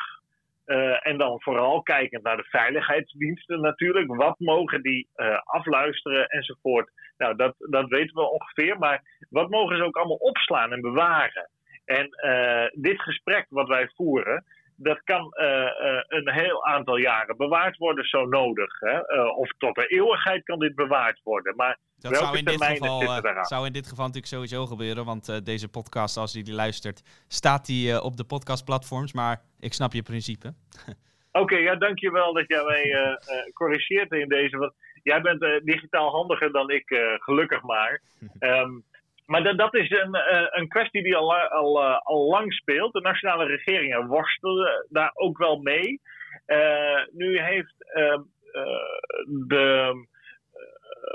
uh, 0.66 1.08
en 1.08 1.18
dan 1.18 1.42
vooral 1.42 1.82
kijkend 1.82 2.24
naar 2.24 2.38
de 2.38 2.48
veiligheidsdiensten 2.50 3.62
natuurlijk. 3.62 4.16
Wat 4.16 4.40
mogen 4.40 4.82
die 4.82 5.10
uh, 5.16 5.40
afluisteren 5.44 6.28
enzovoort. 6.28 6.92
Nou, 7.18 7.36
dat, 7.36 7.56
dat 7.58 7.90
weten 7.90 8.16
we 8.16 8.32
ongeveer. 8.32 8.78
Maar 8.78 9.02
wat 9.30 9.50
mogen 9.50 9.78
ze 9.78 9.84
ook 9.84 9.98
allemaal 9.98 10.16
opslaan 10.16 10.72
en 10.72 10.82
bewaren? 10.82 11.50
En 11.86 12.10
uh, 12.26 12.68
dit 12.72 13.02
gesprek 13.02 13.46
wat 13.50 13.68
wij 13.68 13.90
voeren, 13.96 14.44
dat 14.76 15.04
kan 15.04 15.28
een 16.08 16.32
heel 16.32 16.66
aantal 16.66 16.98
jaren 16.98 17.38
bewaard 17.38 17.78
worden, 17.78 18.06
zo 18.06 18.26
nodig. 18.26 18.80
Hè? 18.80 19.22
of 19.24 19.50
tot 19.58 19.76
de 19.76 19.88
eeuwigheid 19.88 20.44
kan 20.44 20.60
dit 20.60 20.76
bewaard 20.76 21.20
worden. 21.24 21.56
Maar 21.56 21.78
dat 21.98 22.18
zou 22.18 22.38
in, 22.38 22.46
dit 22.46 22.64
geval, 22.64 23.02
zou 23.46 23.66
in 23.66 23.74
dit 23.74 23.88
geval 23.88 24.06
natuurlijk 24.06 24.34
sowieso 24.34 24.66
gebeuren, 24.66 25.06
want 25.06 25.46
deze 25.46 25.70
podcast, 25.70 26.18
als 26.18 26.34
je 26.34 26.44
die 26.44 26.54
luistert, 26.54 27.02
staat 27.28 27.66
die 27.66 28.02
op 28.02 28.18
de 28.18 28.24
podcastplatforms. 28.24 29.14
Maar 29.14 29.42
ik 29.60 29.74
snap 29.74 29.94
je 29.94 30.02
principe. 30.02 30.48
Oké, 31.32 31.44
okay, 31.44 31.62
ja, 31.62 31.76
dankjewel 31.76 32.34
dat 32.34 32.48
jij 32.48 32.64
mij 32.64 33.18
corrigeert 33.54 34.12
in 34.12 34.28
deze. 34.28 34.58
Want 34.58 34.74
jij 35.04 35.22
bent 35.22 35.62
digitaal 35.64 36.10
handiger 36.10 36.52
dan 36.52 36.70
ik, 36.70 37.16
gelukkig 37.20 37.62
maar. 37.62 38.02
um, 38.40 38.84
maar 39.26 39.44
dat, 39.44 39.58
dat 39.58 39.76
is 39.76 39.90
een, 39.90 40.18
een 40.60 40.68
kwestie 40.68 41.04
die 41.04 41.16
al, 41.16 41.36
al, 41.36 41.84
al 41.94 42.30
lang 42.30 42.54
speelt. 42.54 42.94
De 42.94 43.02
nationale 43.02 43.46
regeringen 43.46 44.08
worstelen 44.08 44.86
daar 44.90 45.12
ook 45.14 45.38
wel 45.38 45.58
mee. 45.58 46.02
nu 47.12 47.40
heeft 47.42 47.94
ehm, 47.94 48.22
de 49.48 49.94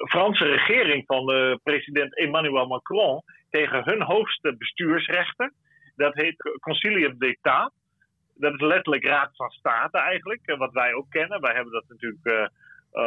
Franse 0.09 0.44
regering 0.44 1.07
van 1.07 1.27
de 1.27 1.61
president 1.62 2.16
Emmanuel 2.16 2.66
Macron 2.66 3.23
tegen 3.51 3.83
hun 3.85 4.03
hoogste 4.03 4.57
bestuursrechter. 4.57 5.53
Dat 5.96 6.14
heet 6.14 6.59
Concilium 6.61 7.18
d'État. 7.18 7.73
Dat 8.35 8.55
is 8.55 8.61
letterlijk 8.61 9.05
Raad 9.05 9.37
van 9.37 9.51
State 9.51 9.99
eigenlijk, 9.99 10.40
eh, 10.44 10.59
wat 10.59 10.73
wij 10.73 10.94
ook 10.94 11.11
kennen. 11.11 11.40
Wij 11.40 11.55
hebben 11.55 11.73
dat 11.73 11.85
natuurlijk 11.88 12.51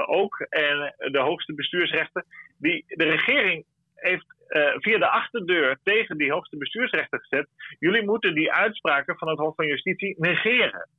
ook. 0.05 0.39
En 0.39 0.95
de 1.11 1.19
hoogste 1.19 1.53
bestuursrechter. 1.53 2.23
Die, 2.57 2.83
de 2.87 3.03
regering 3.03 3.65
heeft 4.03 4.25
uh, 4.49 4.73
via 4.75 4.97
de 4.97 5.09
achterdeur 5.09 5.77
tegen 5.83 6.17
die 6.17 6.31
hoogste 6.31 6.57
bestuursrechter 6.57 7.19
gezet. 7.19 7.47
Jullie 7.79 8.05
moeten 8.05 8.33
die 8.35 8.51
uitspraken 8.51 9.17
van 9.17 9.27
het 9.27 9.39
Hof 9.39 9.55
van 9.55 9.67
Justitie 9.67 10.15
negeren. 10.19 10.89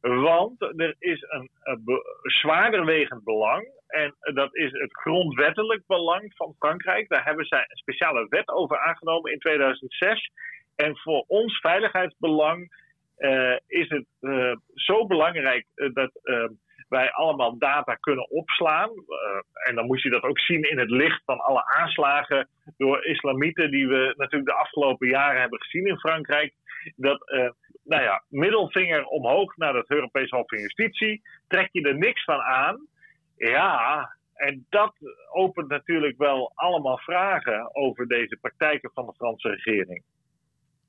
Want 0.00 0.62
er 0.62 0.94
is 0.98 1.24
een, 1.28 1.50
een 1.62 1.82
zwaarder 2.22 2.84
wegend 2.84 3.24
belang. 3.24 3.68
En 3.86 4.14
dat 4.34 4.56
is 4.56 4.72
het 4.72 4.96
grondwettelijk 4.96 5.82
belang 5.86 6.32
van 6.34 6.54
Frankrijk. 6.58 7.08
Daar 7.08 7.24
hebben 7.24 7.44
zij 7.44 7.58
een 7.58 7.76
speciale 7.76 8.26
wet 8.28 8.48
over 8.48 8.78
aangenomen 8.78 9.32
in 9.32 9.38
2006. 9.38 10.30
En 10.76 10.96
voor 10.96 11.24
ons 11.26 11.60
veiligheidsbelang 11.60 12.72
uh, 13.18 13.56
is 13.66 13.88
het 13.88 14.06
uh, 14.20 14.56
zo 14.74 15.06
belangrijk 15.06 15.66
dat 15.74 16.10
wij 16.88 17.12
allemaal 17.12 17.58
data 17.58 17.94
kunnen 17.94 18.30
opslaan. 18.30 18.90
en 19.66 19.74
dan 19.74 19.86
moet 19.86 20.02
je 20.02 20.10
dat 20.10 20.22
ook 20.22 20.38
zien 20.38 20.62
in 20.62 20.78
het 20.78 20.90
licht 20.90 21.22
van 21.24 21.38
alle 21.38 21.64
aanslagen 21.64 22.48
door 22.76 23.04
islamieten 23.04 23.70
die 23.70 23.88
we 23.88 24.14
natuurlijk 24.16 24.50
de 24.50 24.56
afgelopen 24.56 25.08
jaren 25.08 25.40
hebben 25.40 25.60
gezien 25.62 25.86
in 25.86 25.98
Frankrijk. 25.98 26.54
Dat 26.96 27.20
nou 27.84 28.02
ja, 28.02 28.22
middelvinger 28.28 29.04
omhoog 29.04 29.56
naar 29.56 29.74
het 29.74 29.90
Europees 29.90 30.30
Hof 30.30 30.48
van 30.48 30.58
Justitie. 30.58 31.22
Trek 31.46 31.68
je 31.72 31.82
er 31.82 31.98
niks 31.98 32.24
van 32.24 32.40
aan. 32.40 32.86
Ja, 33.36 34.16
en 34.34 34.66
dat 34.68 34.94
opent 35.32 35.68
natuurlijk 35.68 36.18
wel 36.18 36.52
allemaal 36.54 36.98
vragen 36.98 37.74
over 37.74 38.06
deze 38.06 38.38
praktijken 38.40 38.90
van 38.94 39.06
de 39.06 39.14
Franse 39.14 39.48
regering. 39.48 40.02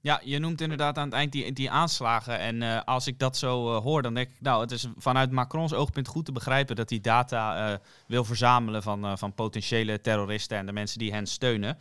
Ja, 0.02 0.22
je 0.24 0.40
noemt 0.40 0.62
inderdaad 0.62 0.98
aan 0.98 1.06
het 1.06 1.14
eind 1.14 1.32
die, 1.32 1.54
die 1.54 1.72
aanslagen. 1.72 2.40
En 2.40 2.62
uh, 2.62 2.82
als 2.86 3.08
ik 3.08 3.20
dat 3.20 3.38
zo 3.38 3.76
uh, 3.76 3.82
hoor, 3.84 4.02
dan 4.02 4.14
denk 4.14 4.30
ik, 4.30 4.36
nou, 4.40 4.62
het 4.62 4.72
is 4.72 4.88
vanuit 4.98 5.32
Macrons 5.32 5.74
oogpunt 5.74 6.08
goed 6.08 6.26
te 6.26 6.32
begrijpen 6.32 6.76
dat 6.76 6.90
hij 6.90 7.02
data 7.02 7.72
uh, 7.72 7.78
wil 8.08 8.24
verzamelen 8.24 8.84
van, 8.84 9.18
van 9.18 9.34
potentiële 9.34 10.02
terroristen 10.02 10.58
en 10.58 10.66
de 10.66 10.72
mensen 10.72 11.00
die 11.00 11.12
hen 11.12 11.28
steunen. 11.28 11.78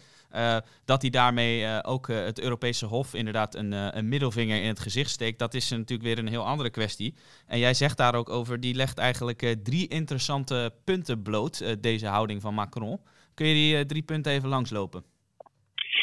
dat 0.85 1.03
hij 1.03 1.11
daarmee 1.11 1.85
ook 1.85 2.09
het 2.09 2.41
Europese 2.41 2.87
Hof 2.87 3.15
inderdaad 3.15 3.55
een, 3.55 3.73
een 3.73 4.09
middelvinger 4.09 4.63
in 4.63 4.69
het 4.69 4.81
gezicht 4.81 5.11
steekt, 5.11 5.39
dat 5.39 5.55
is 5.55 5.71
natuurlijk 5.71 6.03
weer 6.03 6.19
een 6.19 6.29
heel 6.29 6.47
andere 6.47 6.71
kwestie. 6.71 7.15
En 7.47 7.59
jij 7.59 7.75
zegt 7.75 7.97
daar 7.97 8.15
ook 8.15 8.29
over, 8.29 8.61
die 8.61 8.75
legt 8.75 8.99
eigenlijk 8.99 9.57
drie 9.63 9.89
interessante 9.89 10.75
punten 10.85 11.23
bloot, 11.23 11.65
deze 11.81 12.07
houding 12.07 12.41
van 12.41 12.55
Macron. 12.55 13.01
Kun 13.35 13.47
je 13.47 13.55
die 13.55 13.87
drie 13.87 14.03
punten 14.03 14.33
even 14.33 14.49
langslopen? 14.49 15.18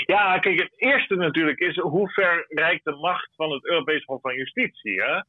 Ja, 0.05 0.39
kijk, 0.39 0.59
het 0.59 0.73
eerste 0.75 1.15
natuurlijk 1.15 1.59
is 1.59 1.77
hoe 1.77 2.09
ver 2.09 2.45
reikt 2.49 2.83
de 2.83 2.95
macht 2.95 3.29
van 3.35 3.51
het 3.51 3.65
Europees 3.65 4.05
Hof 4.05 4.21
van 4.21 4.35
Justitie. 4.35 5.01
Hè? 5.01 5.19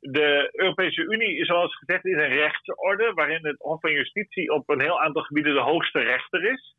De 0.00 0.48
Europese 0.52 1.02
Unie, 1.02 1.44
zoals 1.44 1.76
gezegd, 1.76 2.04
is 2.04 2.16
een 2.16 2.28
rechtsorde 2.28 3.12
waarin 3.12 3.46
het 3.46 3.58
Hof 3.58 3.80
van 3.80 3.92
Justitie 3.92 4.50
op 4.50 4.68
een 4.68 4.80
heel 4.80 5.00
aantal 5.00 5.22
gebieden 5.22 5.54
de 5.54 5.60
hoogste 5.60 6.00
rechter 6.00 6.52
is. 6.52 6.76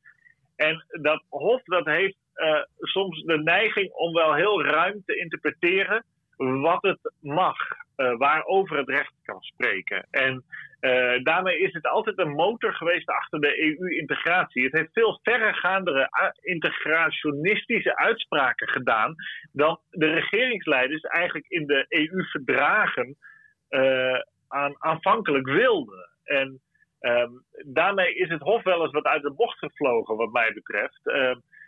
En 0.56 0.86
dat 1.02 1.24
Hof 1.30 1.64
dat 1.64 1.86
heeft 1.86 2.18
uh, 2.36 2.64
soms 2.78 3.24
de 3.24 3.38
neiging 3.38 3.92
om 3.92 4.14
wel 4.14 4.34
heel 4.34 4.64
ruim 4.64 5.04
te 5.06 5.16
interpreteren 5.16 6.06
wat 6.40 6.82
het 6.82 7.12
mag, 7.20 7.58
uh, 7.98 8.18
waarover 8.18 8.78
het 8.78 8.90
recht 8.90 9.14
kan 9.24 9.42
spreken. 9.42 10.08
En 10.12 10.44
uh, 10.82 11.24
daarmee 11.24 11.60
is 11.60 11.74
het 11.74 11.88
altijd 11.88 12.18
een 12.20 12.32
motor 12.32 12.74
geweest 12.74 13.10
achter 13.10 13.40
de 13.40 13.62
EU-integratie. 13.64 14.64
Het 14.64 14.74
heeft 14.74 14.94
veel 14.94 15.20
verregaandere 15.24 16.10
integrationistische 16.42 17.98
uitspraken 17.98 18.68
gedaan 18.68 19.16
dan 19.52 19.80
de 19.90 20.14
regeringsleiders 20.14 21.02
eigenlijk 21.02 21.48
in 21.48 21.66
de 21.66 21.86
EU-verdragen 21.90 23.18
uh, 23.70 24.20
aan, 24.48 24.76
aanvankelijk 24.78 25.48
wilden. 25.48 26.10
En 26.24 26.62
um, 27.00 27.44
daarmee 27.66 28.16
is 28.16 28.30
het 28.30 28.42
Hof 28.42 28.64
wel 28.64 28.82
eens 28.82 28.92
wat 28.92 29.06
uit 29.06 29.22
de 29.22 29.34
bocht 29.34 29.58
gevlogen, 29.58 30.16
wat 30.16 30.32
mij 30.32 30.54
betreft. 30.54 31.00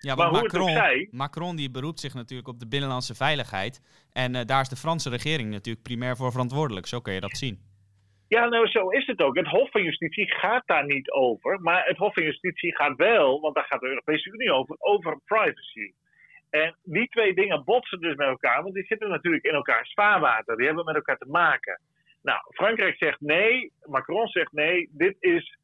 Ja, 0.01 0.15
maar 0.15 0.31
Macron, 0.31 1.07
Macron 1.11 1.55
die 1.55 1.71
beroept 1.71 1.99
zich 1.99 2.13
natuurlijk 2.13 2.47
op 2.47 2.59
de 2.59 2.67
binnenlandse 2.67 3.15
veiligheid. 3.15 3.81
En 4.13 4.35
uh, 4.35 4.41
daar 4.45 4.61
is 4.61 4.69
de 4.69 4.75
Franse 4.75 5.09
regering 5.09 5.49
natuurlijk 5.49 5.83
primair 5.83 6.15
voor 6.15 6.31
verantwoordelijk. 6.31 6.85
Zo 6.87 6.99
kun 6.99 7.13
je 7.13 7.19
dat 7.19 7.37
zien. 7.37 7.59
Ja, 8.27 8.47
nou 8.47 8.67
zo 8.67 8.89
is 8.89 9.05
het 9.07 9.21
ook. 9.21 9.35
Het 9.35 9.47
Hof 9.47 9.71
van 9.71 9.83
Justitie 9.83 10.31
gaat 10.31 10.63
daar 10.65 10.85
niet 10.85 11.11
over. 11.11 11.59
Maar 11.59 11.85
het 11.85 11.97
Hof 11.97 12.13
van 12.13 12.23
Justitie 12.23 12.75
gaat 12.75 12.95
wel, 12.95 13.39
want 13.39 13.55
daar 13.55 13.65
gaat 13.69 13.79
de 13.79 13.87
Europese 13.87 14.31
Unie 14.31 14.53
over, 14.53 14.75
over 14.79 15.19
privacy. 15.25 15.93
En 16.49 16.77
die 16.83 17.07
twee 17.07 17.33
dingen 17.33 17.63
botsen 17.63 17.99
dus 17.99 18.15
met 18.15 18.27
elkaar, 18.27 18.63
want 18.63 18.73
die 18.75 18.85
zitten 18.85 19.09
natuurlijk 19.09 19.43
in 19.43 19.53
elkaars 19.53 19.93
vaarwater. 19.93 20.57
Die 20.57 20.65
hebben 20.65 20.85
met 20.85 20.95
elkaar 20.95 21.17
te 21.17 21.29
maken. 21.29 21.81
Nou, 22.21 22.39
Frankrijk 22.53 22.97
zegt 22.97 23.21
nee, 23.21 23.71
Macron 23.81 24.27
zegt 24.27 24.51
nee. 24.51 24.89
Dit 24.91 25.15
is 25.19 25.57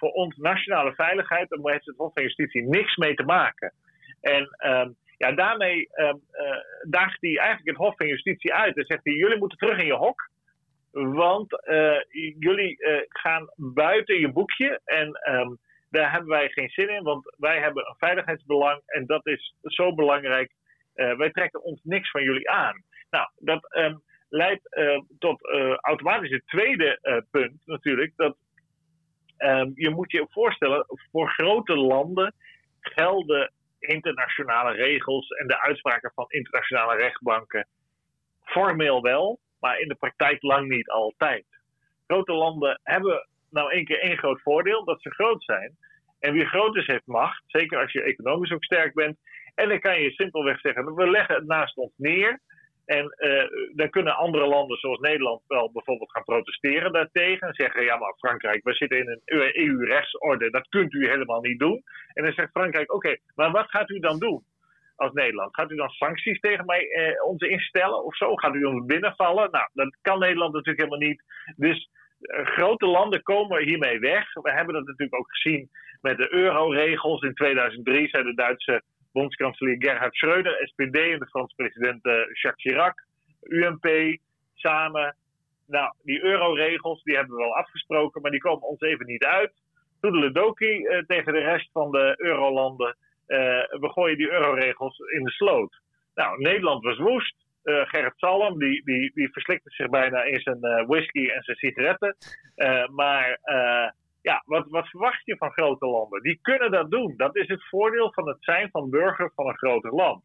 voor 0.00 0.10
ons 0.10 0.36
nationale 0.36 0.94
veiligheid. 0.94 1.48
Daar 1.48 1.72
heeft 1.72 1.86
het 1.86 1.96
Hof 1.96 2.12
van 2.14 2.22
Justitie 2.22 2.62
niks 2.62 2.96
mee 2.96 3.14
te 3.14 3.22
maken. 3.22 3.72
En 4.20 4.42
um, 4.66 4.96
ja, 5.16 5.32
daarmee 5.32 5.88
um, 5.94 6.20
uh, 6.32 6.56
daagt 6.88 7.20
hij 7.20 7.38
eigenlijk 7.38 7.68
het 7.68 7.86
Hof 7.86 7.96
van 7.96 8.06
Justitie 8.06 8.54
uit. 8.54 8.76
En 8.76 8.84
zegt 8.84 9.04
hij: 9.04 9.12
jullie 9.12 9.38
moeten 9.38 9.58
terug 9.58 9.78
in 9.78 9.86
je 9.86 9.94
hok. 9.94 10.28
Want 10.92 11.68
uh, 11.68 12.00
jullie 12.38 12.76
uh, 12.78 13.00
gaan 13.08 13.50
buiten 13.56 14.20
je 14.20 14.32
boekje. 14.32 14.80
En 14.84 15.34
um, 15.34 15.58
daar 15.90 16.10
hebben 16.12 16.28
wij 16.28 16.48
geen 16.48 16.68
zin 16.68 16.88
in. 16.88 17.02
Want 17.02 17.34
wij 17.38 17.60
hebben 17.60 17.86
een 17.86 17.94
veiligheidsbelang. 17.98 18.82
En 18.86 19.06
dat 19.06 19.26
is 19.26 19.54
zo 19.62 19.94
belangrijk. 19.94 20.52
wij 20.94 21.30
trekken 21.30 21.62
ons 21.62 21.80
niks 21.82 22.10
van 22.10 22.22
jullie 22.22 22.50
aan. 22.50 22.82
Nou, 23.10 23.28
dat 23.36 23.68
leidt 24.28 24.68
tot 25.18 25.40
automatisch 25.80 26.30
het 26.30 26.46
tweede 26.46 27.24
punt 27.30 27.62
natuurlijk. 27.66 28.12
Dat 28.16 28.36
um, 29.40 29.72
je 29.74 29.90
moet 29.90 30.10
je 30.10 30.26
voorstellen, 30.30 30.86
voor 31.10 31.30
grote 31.30 31.76
landen 31.76 32.34
gelden 32.80 33.52
internationale 33.78 34.72
regels 34.72 35.28
en 35.28 35.46
de 35.46 35.60
uitspraken 35.60 36.12
van 36.14 36.24
internationale 36.28 36.96
rechtbanken 36.96 37.66
formeel 38.44 39.02
wel, 39.02 39.38
maar 39.60 39.78
in 39.80 39.88
de 39.88 39.94
praktijk 39.94 40.42
lang 40.42 40.68
niet 40.68 40.88
altijd. 40.88 41.44
Grote 42.06 42.32
landen 42.32 42.80
hebben 42.82 43.28
nou 43.50 43.70
één 43.70 43.84
keer 43.84 44.00
één 44.00 44.18
groot 44.18 44.40
voordeel, 44.42 44.84
dat 44.84 45.02
ze 45.02 45.10
groot 45.10 45.44
zijn. 45.44 45.76
En 46.20 46.32
wie 46.32 46.46
groot 46.46 46.76
is, 46.76 46.86
heeft 46.86 47.06
macht, 47.06 47.42
zeker 47.46 47.78
als 47.78 47.92
je 47.92 48.02
economisch 48.02 48.52
ook 48.52 48.64
sterk 48.64 48.94
bent. 48.94 49.18
En 49.54 49.68
dan 49.68 49.80
kan 49.80 50.00
je 50.00 50.10
simpelweg 50.10 50.60
zeggen, 50.60 50.94
we 50.94 51.10
leggen 51.10 51.34
het 51.34 51.46
naast 51.46 51.76
ons 51.76 51.92
neer. 51.96 52.40
En 52.96 53.14
uh, 53.18 53.44
dan 53.74 53.90
kunnen 53.90 54.16
andere 54.16 54.46
landen 54.46 54.78
zoals 54.78 54.98
Nederland 54.98 55.42
wel 55.46 55.70
bijvoorbeeld 55.72 56.10
gaan 56.10 56.24
protesteren 56.24 56.92
daartegen. 56.92 57.48
En 57.48 57.54
zeggen, 57.54 57.84
ja 57.84 57.96
maar 57.96 58.14
Frankrijk, 58.16 58.64
we 58.64 58.74
zitten 58.74 58.98
in 58.98 59.08
een 59.08 59.52
EU-rechtsorde, 59.52 60.50
dat 60.50 60.68
kunt 60.68 60.92
u 60.92 61.08
helemaal 61.08 61.40
niet 61.40 61.58
doen. 61.58 61.82
En 62.12 62.24
dan 62.24 62.32
zegt 62.32 62.50
Frankrijk, 62.50 62.92
oké, 62.92 63.16
maar 63.34 63.50
wat 63.50 63.70
gaat 63.70 63.90
u 63.90 63.98
dan 63.98 64.18
doen 64.18 64.44
als 64.96 65.12
Nederland? 65.12 65.54
Gaat 65.54 65.70
u 65.70 65.76
dan 65.76 65.88
sancties 65.88 66.40
tegen 66.40 66.66
mij 66.66 66.88
eh, 66.90 67.24
ons 67.24 67.42
instellen 67.42 68.04
of 68.04 68.16
zo? 68.16 68.34
Gaat 68.34 68.54
u 68.54 68.64
ons 68.64 68.86
binnenvallen? 68.86 69.50
Nou, 69.50 69.68
dat 69.72 69.96
kan 70.02 70.18
Nederland 70.18 70.52
natuurlijk 70.52 70.84
helemaal 70.84 71.08
niet. 71.08 71.22
Dus 71.56 71.88
uh, 72.20 72.46
grote 72.46 72.86
landen 72.86 73.22
komen 73.22 73.62
hiermee 73.62 73.98
weg. 73.98 74.34
We 74.34 74.52
hebben 74.52 74.74
dat 74.74 74.86
natuurlijk 74.86 75.18
ook 75.18 75.30
gezien 75.30 75.70
met 76.00 76.16
de 76.16 76.34
euroregels. 76.34 77.22
In 77.22 77.34
2003 77.34 78.08
zei 78.08 78.24
de 78.24 78.34
Duitse 78.34 78.82
bondskanselier 79.12 79.76
Gerhard 79.78 80.14
Schröder, 80.14 80.66
SPD 80.66 80.96
en 80.96 81.18
de 81.18 81.26
Franse 81.26 81.54
president 81.54 82.06
uh, 82.06 82.12
Jacques 82.32 82.62
Chirac, 82.62 83.04
UMP, 83.42 84.18
samen. 84.54 85.16
Nou, 85.66 85.92
die 86.02 86.22
euroregels 86.22 87.02
die 87.02 87.16
hebben 87.16 87.36
we 87.36 87.42
wel 87.42 87.56
afgesproken, 87.56 88.22
maar 88.22 88.30
die 88.30 88.40
komen 88.40 88.68
ons 88.68 88.80
even 88.80 89.06
niet 89.06 89.24
uit. 89.24 89.52
Toedeledoki 90.00 90.78
uh, 90.78 90.98
tegen 91.06 91.32
de 91.32 91.38
rest 91.38 91.70
van 91.72 91.90
de 91.90 92.14
eurolanden. 92.16 92.96
Uh, 93.26 93.38
we 93.80 93.88
gooien 93.92 94.16
die 94.16 94.30
euroregels 94.30 94.98
in 94.98 95.24
de 95.24 95.30
sloot. 95.30 95.80
Nou, 96.14 96.40
Nederland 96.40 96.84
was 96.84 96.98
woest. 96.98 97.34
Uh, 97.64 97.88
Gerrit 97.88 98.12
Salm, 98.16 98.58
die, 98.58 98.84
die, 98.84 99.10
die 99.14 99.32
verslikte 99.32 99.70
zich 99.70 99.88
bijna 99.88 100.22
in 100.22 100.40
zijn 100.40 100.86
whisky 100.86 101.28
en 101.28 101.42
zijn 101.42 101.56
sigaretten. 101.56 102.16
Maar 102.90 103.38
ja, 104.22 104.42
wat, 104.46 104.66
wat 104.68 104.86
verwacht 104.86 105.24
je 105.24 105.36
van 105.36 105.50
grote 105.50 105.86
landen? 105.86 106.22
Die 106.22 106.38
kunnen 106.42 106.70
dat 106.70 106.90
doen. 106.90 107.14
Dat 107.16 107.36
is 107.36 107.48
het 107.48 107.68
voordeel 107.68 108.12
van 108.12 108.28
het 108.28 108.36
zijn 108.40 108.70
van 108.70 108.90
burger 108.90 109.32
van 109.34 109.48
een 109.48 109.56
groter 109.56 109.94
land. 109.94 110.22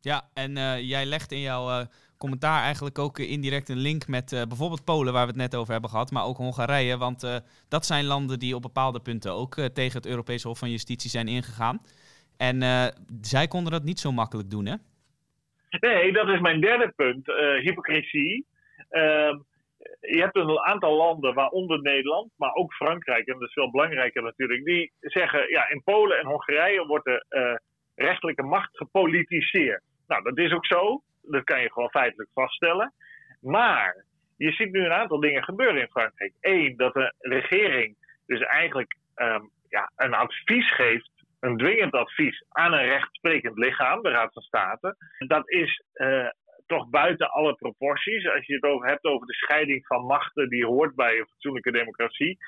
Ja, 0.00 0.28
en 0.34 0.56
uh, 0.56 0.80
jij 0.80 1.06
legt 1.06 1.32
in 1.32 1.40
jouw 1.40 1.68
uh, 1.68 1.86
commentaar 2.18 2.62
eigenlijk 2.62 2.98
ook 2.98 3.18
indirect 3.18 3.68
een 3.68 3.78
link 3.78 4.06
met 4.08 4.32
uh, 4.32 4.42
bijvoorbeeld 4.42 4.84
Polen, 4.84 5.12
waar 5.12 5.22
we 5.22 5.32
het 5.32 5.40
net 5.40 5.56
over 5.56 5.72
hebben 5.72 5.90
gehad, 5.90 6.10
maar 6.10 6.24
ook 6.24 6.36
Hongarije. 6.36 6.96
Want 6.96 7.42
dat 7.68 7.86
zijn 7.86 8.04
landen 8.04 8.38
die 8.38 8.54
op 8.54 8.62
bepaalde 8.62 9.00
punten 9.00 9.32
ook 9.32 9.54
tegen 9.54 9.96
het 9.96 10.06
Europese 10.06 10.48
Hof 10.48 10.58
van 10.58 10.70
Justitie 10.70 11.10
zijn 11.10 11.28
ingegaan. 11.28 11.80
En 12.36 12.60
zij 13.20 13.48
konden 13.48 13.72
dat 13.72 13.84
niet 13.84 14.00
zo 14.00 14.12
makkelijk 14.12 14.50
doen, 14.50 14.66
hè? 14.66 14.74
Nee, 15.80 16.12
dat 16.12 16.28
is 16.28 16.40
mijn 16.40 16.60
derde 16.60 16.92
punt. 16.96 17.26
hypocrisie. 17.62 18.46
Ehm, 20.06 20.16
je 20.16 20.20
hebt 20.20 20.36
een 20.36 20.60
aantal 20.60 20.96
landen, 20.96 21.34
waaronder 21.34 21.82
Nederland, 21.82 22.30
maar 22.36 22.54
ook 22.54 22.72
Frankrijk, 22.72 23.26
en 23.26 23.38
dat 23.38 23.48
is 23.48 23.52
veel 23.52 23.70
belangrijker 23.70 24.22
natuurlijk, 24.22 24.64
die 24.64 24.92
zeggen, 25.00 25.48
ja, 25.48 25.68
in 25.70 25.82
Polen 25.82 26.18
en 26.18 26.26
Hongarije 26.26 26.86
wordt 26.86 27.04
de 27.04 27.24
uh, 27.28 27.54
rechtelijke 28.06 28.42
macht 28.42 28.76
gepolitiseerd. 28.76 29.82
Nou, 30.06 30.22
dat 30.22 30.38
is 30.38 30.52
ook 30.52 30.66
zo. 30.66 31.02
Dat 31.22 31.44
kan 31.44 31.60
je 31.60 31.72
gewoon 31.72 31.90
feitelijk 31.90 32.30
vaststellen. 32.34 32.92
Maar 33.40 34.04
je 34.36 34.52
ziet 34.52 34.72
nu 34.72 34.84
een 34.84 34.92
aantal 34.92 35.20
dingen 35.20 35.44
gebeuren 35.44 35.80
in 35.80 35.90
Frankrijk. 35.90 36.32
Eén, 36.40 36.76
dat 36.76 36.94
de 36.94 37.12
regering 37.18 37.96
dus 38.26 38.40
eigenlijk 38.40 38.96
um, 39.16 39.50
ja, 39.68 39.90
een 39.96 40.14
advies 40.14 40.74
geeft, 40.74 41.10
een 41.40 41.56
dwingend 41.56 41.92
advies 41.92 42.44
aan 42.48 42.72
een 42.72 42.84
rechtsprekend 42.84 43.58
lichaam, 43.58 44.02
de 44.02 44.10
Raad 44.10 44.32
van 44.32 44.42
State. 44.42 44.96
Dat 45.18 45.50
is 45.50 45.82
uh, 45.94 46.28
toch 46.66 46.88
buiten 46.88 47.30
alle 47.30 47.54
proporties. 47.54 48.28
Als 48.28 48.46
je 48.46 48.54
het 48.54 48.64
over 48.64 48.88
hebt 48.88 49.04
over 49.04 49.26
de 49.26 49.34
scheiding 49.34 49.86
van 49.86 50.04
machten 50.04 50.48
die 50.48 50.66
hoort 50.66 50.94
bij 50.94 51.18
een 51.18 51.26
fatsoenlijke 51.26 51.70
democratie. 51.70 52.38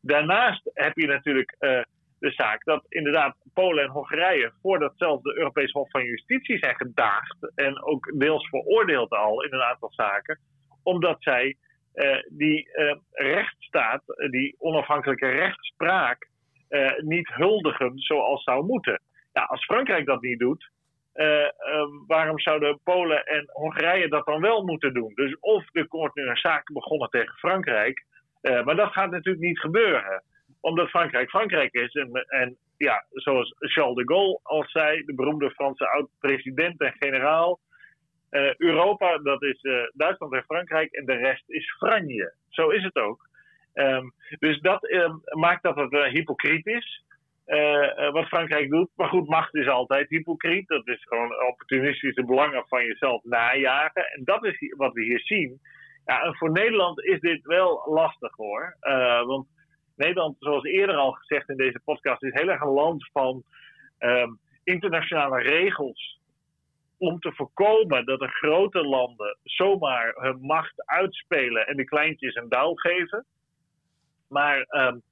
Daarnaast 0.00 0.70
heb 0.74 0.96
je 0.96 1.06
natuurlijk 1.06 1.56
uh, 1.60 1.82
de 2.18 2.30
zaak 2.30 2.64
dat 2.64 2.84
inderdaad 2.88 3.36
Polen 3.54 3.84
en 3.84 3.90
Hongarije 3.90 4.52
voordat 4.62 4.92
zelfs 4.96 5.22
de 5.22 5.36
Europees 5.36 5.72
Hof 5.72 5.90
van 5.90 6.04
Justitie 6.04 6.58
zijn 6.58 6.76
gedaagd 6.76 7.52
en 7.54 7.82
ook 7.82 8.12
deels 8.18 8.48
veroordeeld 8.48 9.10
al 9.10 9.42
in 9.44 9.52
een 9.52 9.62
aantal 9.62 9.92
zaken, 9.92 10.38
omdat 10.82 11.16
zij 11.22 11.56
uh, 11.94 12.16
die 12.28 12.68
uh, 12.72 12.94
rechtsstaat, 13.10 14.02
die 14.30 14.54
onafhankelijke 14.58 15.28
rechtspraak, 15.28 16.28
niet 16.98 17.28
huldigen 17.28 17.98
zoals 17.98 18.42
zou 18.42 18.64
moeten. 18.64 19.00
Ja, 19.32 19.42
als 19.42 19.64
Frankrijk 19.64 20.06
dat 20.06 20.22
niet 20.22 20.38
doet, 20.38 20.70
waarom 22.06 22.38
zouden 22.38 22.80
Polen 22.84 23.24
en 23.24 23.50
Hongarije 23.52 24.08
dat 24.08 24.26
dan 24.26 24.40
wel 24.40 24.64
moeten 24.64 24.94
doen? 24.94 25.12
Dus 25.14 25.36
of 25.40 25.64
er 25.72 25.86
wordt 25.88 26.14
nu 26.14 26.28
een 26.28 26.36
zaak 26.36 26.72
begonnen 26.72 27.08
tegen 27.08 27.34
Frankrijk, 27.34 28.04
uh, 28.42 28.64
maar 28.64 28.76
dat 28.76 28.92
gaat 28.92 29.10
natuurlijk 29.10 29.44
niet 29.44 29.60
gebeuren. 29.60 30.22
Omdat 30.60 30.88
Frankrijk 30.88 31.28
Frankrijk 31.28 31.72
is. 31.72 31.94
En, 31.94 32.12
en 32.12 32.56
ja, 32.76 33.04
zoals 33.10 33.54
Charles 33.58 33.96
de 33.96 34.14
Gaulle 34.14 34.40
al 34.42 34.64
zei, 34.66 35.04
de 35.04 35.14
beroemde 35.14 35.50
Franse 35.50 35.88
oud-president 35.88 36.80
en 36.80 36.94
generaal. 36.98 37.58
Europa, 38.56 39.18
dat 39.18 39.42
is 39.42 39.60
Duitsland 39.92 40.34
en 40.34 40.42
Frankrijk 40.42 40.92
en 40.92 41.06
de 41.06 41.14
rest 41.14 41.44
is 41.46 41.76
Franje. 41.76 42.34
Zo 42.48 42.68
is 42.68 42.82
het 42.82 42.96
ook. 42.96 43.28
Um, 43.74 44.12
dus 44.38 44.60
dat 44.60 44.90
um, 44.90 45.20
maakt 45.24 45.62
dat 45.62 45.76
het 45.76 45.92
hypocriet 45.92 46.66
is. 46.66 47.04
Uh, 47.48 48.10
wat 48.10 48.26
Frankrijk 48.26 48.70
doet. 48.70 48.90
Maar 48.96 49.08
goed, 49.08 49.28
macht 49.28 49.54
is 49.54 49.68
altijd 49.68 50.08
hypocriet. 50.08 50.68
Dat 50.68 50.86
is 50.88 51.04
gewoon 51.04 51.46
opportunistische 51.48 52.24
belangen 52.24 52.64
van 52.68 52.84
jezelf 52.84 53.24
najagen. 53.24 54.04
En 54.12 54.24
dat 54.24 54.44
is 54.44 54.74
wat 54.76 54.92
we 54.92 55.02
hier 55.02 55.20
zien. 55.20 55.60
Ja, 56.04 56.22
en 56.22 56.36
voor 56.36 56.50
Nederland 56.50 57.04
is 57.04 57.20
dit 57.20 57.44
wel 57.44 57.82
lastig 57.86 58.36
hoor. 58.36 58.76
Uh, 58.80 59.22
want 59.26 59.46
Nederland, 59.96 60.36
zoals 60.38 60.64
eerder 60.64 60.96
al 60.96 61.12
gezegd 61.12 61.48
in 61.48 61.56
deze 61.56 61.80
podcast, 61.84 62.22
is 62.22 62.32
heel 62.32 62.48
erg 62.48 62.60
een 62.60 62.68
land 62.68 63.08
van 63.12 63.42
um, 63.98 64.38
internationale 64.64 65.40
regels. 65.40 66.20
Om 66.98 67.18
te 67.18 67.32
voorkomen 67.32 68.04
dat 68.04 68.18
de 68.18 68.28
grote 68.28 68.82
landen 68.82 69.38
zomaar 69.42 70.14
hun 70.16 70.40
macht 70.40 70.86
uitspelen 70.86 71.66
en 71.66 71.76
de 71.76 71.84
kleintjes 71.84 72.34
een 72.34 72.48
duil 72.48 72.74
geven. 72.74 73.24
Maar 74.28 74.66
um, 74.68 75.02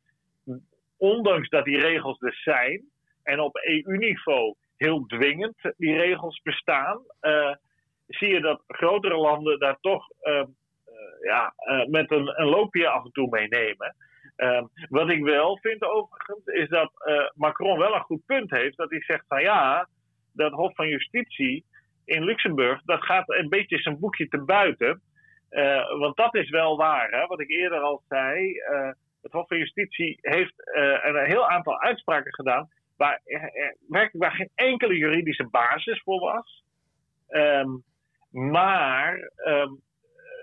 ondanks 0.96 1.48
dat 1.48 1.64
die 1.64 1.80
regels 1.80 2.20
er 2.20 2.34
zijn 2.34 2.84
en 3.22 3.40
op 3.40 3.56
EU-niveau 3.56 4.54
heel 4.76 5.06
dwingend 5.06 5.56
die 5.76 5.96
regels 5.96 6.40
bestaan, 6.42 7.00
uh, 7.20 7.54
zie 8.06 8.28
je 8.28 8.40
dat 8.40 8.62
grotere 8.66 9.16
landen 9.16 9.58
daar 9.58 9.78
toch 9.80 10.10
ehm, 10.20 10.46
ja, 11.20 11.54
met 11.86 12.10
een, 12.10 12.40
een 12.40 12.48
loopje 12.48 12.88
af 12.88 13.04
en 13.04 13.10
toe 13.10 13.28
meenemen. 13.30 13.96
Ehm, 14.36 14.64
wat 14.88 15.10
ik 15.10 15.22
wel 15.22 15.58
vind 15.58 15.82
overigens, 15.82 16.46
is 16.46 16.68
dat 16.68 16.92
Macron 17.34 17.78
wel 17.78 17.94
een 17.94 18.00
goed 18.00 18.26
punt 18.26 18.50
heeft. 18.50 18.76
Dat 18.76 18.90
hij 18.90 19.02
zegt 19.02 19.24
van 19.28 19.42
ja, 19.42 19.88
dat 20.32 20.52
Hof 20.52 20.74
van 20.74 20.88
Justitie 20.88 21.64
in 22.04 22.24
Luxemburg, 22.24 22.82
dat 22.82 23.04
gaat 23.04 23.30
een 23.30 23.48
beetje 23.48 23.78
zijn 23.78 23.98
boekje 23.98 24.28
te 24.28 24.44
buiten. 24.44 25.02
Want 25.98 26.16
dat 26.16 26.34
is 26.34 26.50
wel 26.50 26.76
waar, 26.76 27.10
hè? 27.10 27.26
wat 27.26 27.40
ik 27.40 27.50
eerder 27.50 27.78
al 27.78 28.02
zei. 28.08 28.52
Het 29.26 29.34
Hof 29.34 29.48
van 29.48 29.58
Justitie 29.58 30.18
heeft 30.20 30.54
uh, 30.76 30.98
een 31.02 31.26
heel 31.26 31.48
aantal 31.48 31.80
uitspraken 31.80 32.34
gedaan. 32.34 32.68
waar 32.96 33.20
werkelijk 33.88 34.32
geen 34.32 34.50
enkele 34.54 34.96
juridische 34.96 35.48
basis 35.50 36.02
voor 36.02 36.20
was. 36.20 36.64
Um, 37.28 37.84
maar 38.30 39.32
um, 39.46 39.82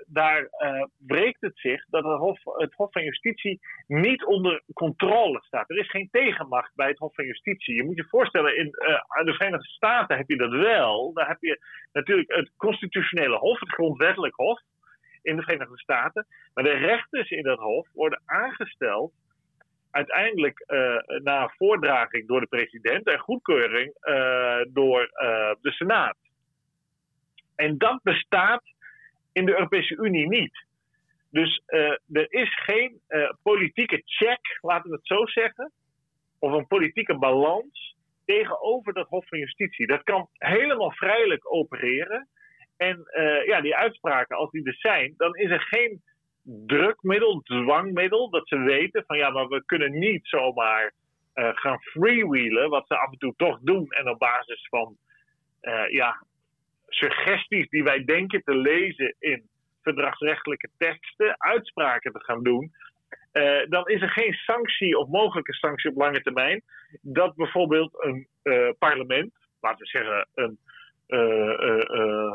daar 0.08 0.42
uh, 0.42 0.84
breekt 0.98 1.42
het 1.42 1.58
zich 1.60 1.86
dat 1.86 2.04
het 2.04 2.20
Hof, 2.20 2.40
het 2.44 2.74
Hof 2.74 2.92
van 2.92 3.04
Justitie 3.04 3.60
niet 3.88 4.26
onder 4.26 4.64
controle 4.74 5.42
staat. 5.44 5.70
Er 5.70 5.78
is 5.78 5.90
geen 5.90 6.10
tegenmacht 6.12 6.76
bij 6.76 6.88
het 6.88 6.98
Hof 6.98 7.16
van 7.16 7.26
Justitie. 7.26 7.76
Je 7.76 7.84
moet 7.84 7.96
je 7.96 8.08
voorstellen, 8.08 8.58
in 8.58 8.66
uh, 8.66 9.26
de 9.26 9.34
Verenigde 9.34 9.68
Staten 9.68 10.18
heb 10.18 10.30
je 10.30 10.38
dat 10.38 10.52
wel. 10.52 11.14
Daar 11.14 11.28
heb 11.28 11.42
je 11.42 11.66
natuurlijk 11.92 12.32
het 12.32 12.52
constitutionele 12.58 13.38
Hof, 13.38 13.60
het 13.60 13.74
grondwettelijk 13.74 14.36
Hof 14.36 14.62
in 15.24 15.36
de 15.36 15.42
Verenigde 15.42 15.80
Staten. 15.80 16.26
Maar 16.54 16.64
de 16.64 16.74
rechters 16.74 17.30
in 17.30 17.44
dat 17.44 17.60
Hof 17.60 17.88
worden 17.94 18.22
aangesteld 18.26 19.14
uiteindelijk 19.92 20.64
uh, 20.68 20.98
na 21.24 21.54
voordraging 21.58 22.28
door 22.28 22.40
de 22.40 22.48
president 22.48 23.08
en 23.08 23.20
goedkeuring 23.20 23.94
door 24.70 25.10
de 25.62 25.72
Senaat. 25.72 26.18
En 27.56 27.78
dat 27.78 28.00
bestaat 28.04 28.64
in 29.32 29.46
de 29.46 29.52
Europese 29.52 29.96
Unie 29.96 30.28
niet. 30.28 30.66
Dus 31.30 31.64
er 32.12 32.32
is 32.32 32.64
geen 32.64 33.02
politieke 33.44 34.02
check, 34.06 34.58
laten 34.62 34.90
we 34.90 34.96
het 34.96 35.08
zo 35.08 35.26
zeggen, 35.26 35.72
of 36.40 36.52
een 36.52 36.68
politieke 36.68 37.18
balans 37.18 37.96
tegenover 38.26 38.94
dat 38.94 39.08
Hof 39.08 39.28
van 39.28 39.40
Justitie. 39.40 39.88
Dat 39.88 40.04
kan 40.04 40.30
helemaal 40.34 40.92
vrijelijk 40.92 41.54
opereren. 41.54 42.28
En 42.84 43.08
uh, 43.14 43.46
ja, 43.46 43.62
die 43.62 43.76
uitspraken, 43.76 44.38
als 44.38 44.52
die 44.52 44.66
er 44.66 44.76
zijn, 44.76 45.14
dan 45.18 45.36
is 45.36 45.50
er 45.50 45.62
geen 45.62 46.02
drukmiddel, 46.44 47.42
dwangmiddel, 47.42 48.30
dat 48.30 48.48
ze 48.48 48.58
weten 48.58 49.04
van 49.08 49.18
ja, 49.18 49.30
maar 49.30 49.48
we 49.48 49.66
kunnen 49.66 50.00
niet 50.00 50.28
zomaar 50.28 50.94
gaan 51.34 51.82
freewheelen, 51.82 52.70
wat 52.70 52.88
ze 52.88 52.98
af 52.98 53.12
en 53.12 53.18
toe 53.18 53.34
toch 53.38 53.60
doen, 53.62 53.90
en 53.90 54.10
op 54.10 54.20
basis 54.20 54.68
van 54.70 54.98
ja, 55.90 56.26
suggesties 56.88 57.70
die 57.70 57.84
wij 57.84 58.04
denken 58.04 58.44
te 58.44 58.56
lezen 58.56 59.16
in 59.20 59.44
verdragsrechtelijke 59.82 60.70
teksten, 60.78 61.36
uitspraken 61.38 62.12
te 62.12 62.24
gaan 62.24 62.44
doen, 62.44 62.72
dan 63.70 63.88
is 63.88 64.02
er 64.02 64.10
geen 64.10 64.34
sanctie 64.34 64.98
of 64.98 65.08
mogelijke 65.08 65.54
sanctie 65.54 65.90
op 65.90 65.98
lange 65.98 66.22
termijn 66.22 66.62
dat 67.02 67.36
bijvoorbeeld 67.36 68.04
een 68.04 68.28
parlement, 68.80 69.34
laten 69.62 69.80
we 69.80 69.86
zeggen 69.86 70.28
een 70.34 70.58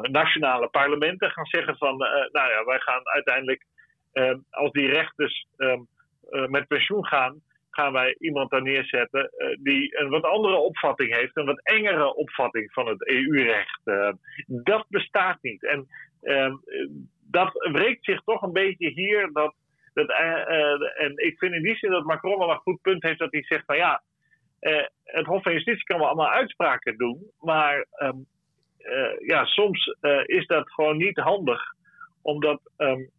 nationale 0.02 0.68
parlementen 0.68 1.30
gaan 1.30 1.46
zeggen 1.46 1.76
van, 1.76 1.96
nou 2.32 2.50
ja, 2.50 2.64
wij 2.64 2.78
gaan 2.78 3.08
uiteindelijk, 3.08 3.64
als 4.50 4.70
die 4.72 4.88
rechters 4.88 5.46
um, 5.56 5.86
met 6.28 6.66
pensioen 6.66 7.06
gaan, 7.06 7.40
gaan 7.70 7.92
wij 7.92 8.16
iemand 8.18 8.50
daar 8.50 8.62
neerzetten 8.62 9.30
die 9.62 10.00
een 10.00 10.08
wat 10.08 10.22
andere 10.22 10.56
opvatting 10.56 11.14
heeft, 11.14 11.36
een 11.36 11.46
wat 11.46 11.62
engere 11.62 12.14
opvatting 12.14 12.72
van 12.72 12.86
het 12.86 13.08
EU-recht. 13.08 13.80
Dat 14.46 14.84
bestaat 14.88 15.38
niet. 15.42 15.64
En 15.64 15.88
uh, 16.22 16.54
dat 17.30 17.52
wreekt 17.52 18.04
zich 18.04 18.22
toch 18.24 18.42
een 18.42 18.52
beetje 18.52 18.88
hier. 18.88 19.32
Dat, 19.32 19.54
dat, 19.94 20.08
eh, 20.08 21.02
en 21.02 21.12
ik 21.16 21.38
vind 21.38 21.54
in 21.54 21.62
die 21.62 21.76
zin 21.76 21.90
dat 21.90 22.04
Macron 22.04 22.38
wel 22.38 22.50
een 22.50 22.56
goed 22.56 22.80
punt 22.80 23.02
heeft 23.02 23.18
dat 23.18 23.32
hij 23.32 23.42
zegt 23.42 23.64
van 23.64 23.76
ja, 23.76 24.02
het 25.04 25.26
Hof 25.26 25.42
van 25.42 25.52
Justitie 25.52 25.84
kan 25.84 25.98
wel 25.98 26.06
allemaal 26.06 26.30
uitspraken 26.30 26.96
doen, 26.96 27.30
maar 27.40 27.86
ehm, 28.88 29.24
ja, 29.26 29.44
soms 29.44 29.96
is 30.24 30.46
dat 30.46 30.72
gewoon 30.72 30.96
niet 30.96 31.16
handig, 31.16 31.62
omdat 32.22 32.60
um, 32.76 33.10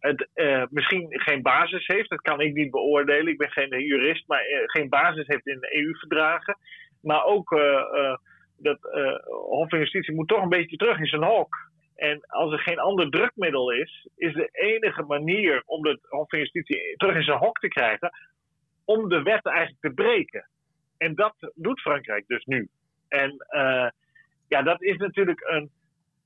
het 0.00 0.28
uh, 0.34 0.62
misschien 0.70 1.06
geen 1.08 1.42
basis 1.42 1.86
heeft. 1.86 2.08
Dat 2.08 2.20
kan 2.20 2.40
ik 2.40 2.54
niet 2.54 2.70
beoordelen. 2.70 3.32
Ik 3.32 3.38
ben 3.38 3.50
geen 3.50 3.84
jurist, 3.84 4.26
maar 4.26 4.42
geen 4.66 4.88
basis 4.88 5.26
heeft 5.26 5.46
in 5.46 5.60
de 5.60 5.76
EU-verdragen. 5.76 6.56
Maar 7.02 7.24
ook 7.24 7.50
dat 8.56 8.78
Hof 9.24 9.68
van 9.68 9.78
Justitie 9.78 10.14
moet 10.14 10.28
toch 10.28 10.42
een 10.42 10.48
beetje 10.48 10.76
terug 10.76 10.98
in 10.98 11.06
zijn 11.06 11.22
hok. 11.22 11.56
En 11.96 12.20
als 12.26 12.52
er 12.52 12.58
geen 12.58 12.78
ander 12.78 13.10
drukmiddel 13.10 13.70
is, 13.70 14.08
is 14.16 14.32
de 14.34 14.48
enige 14.52 15.02
manier 15.02 15.62
om 15.66 15.86
het 15.86 16.00
Hof 16.08 16.28
van 16.28 16.38
Justitie 16.38 16.96
terug 16.96 17.16
in 17.16 17.22
zijn 17.22 17.38
hok 17.38 17.58
te 17.58 17.68
krijgen, 17.68 18.10
om 18.84 19.08
de 19.08 19.22
wet 19.22 19.46
eigenlijk 19.46 19.80
te 19.80 20.02
breken. 20.02 20.48
En 20.98 21.14
dat 21.14 21.34
doet 21.54 21.80
Frankrijk 21.80 22.24
dus 22.26 22.44
nu. 22.44 22.68
En 23.08 23.36
ja, 24.48 24.62
dat 24.62 24.82
is 24.82 24.96
natuurlijk 24.96 25.40
een 25.44 25.70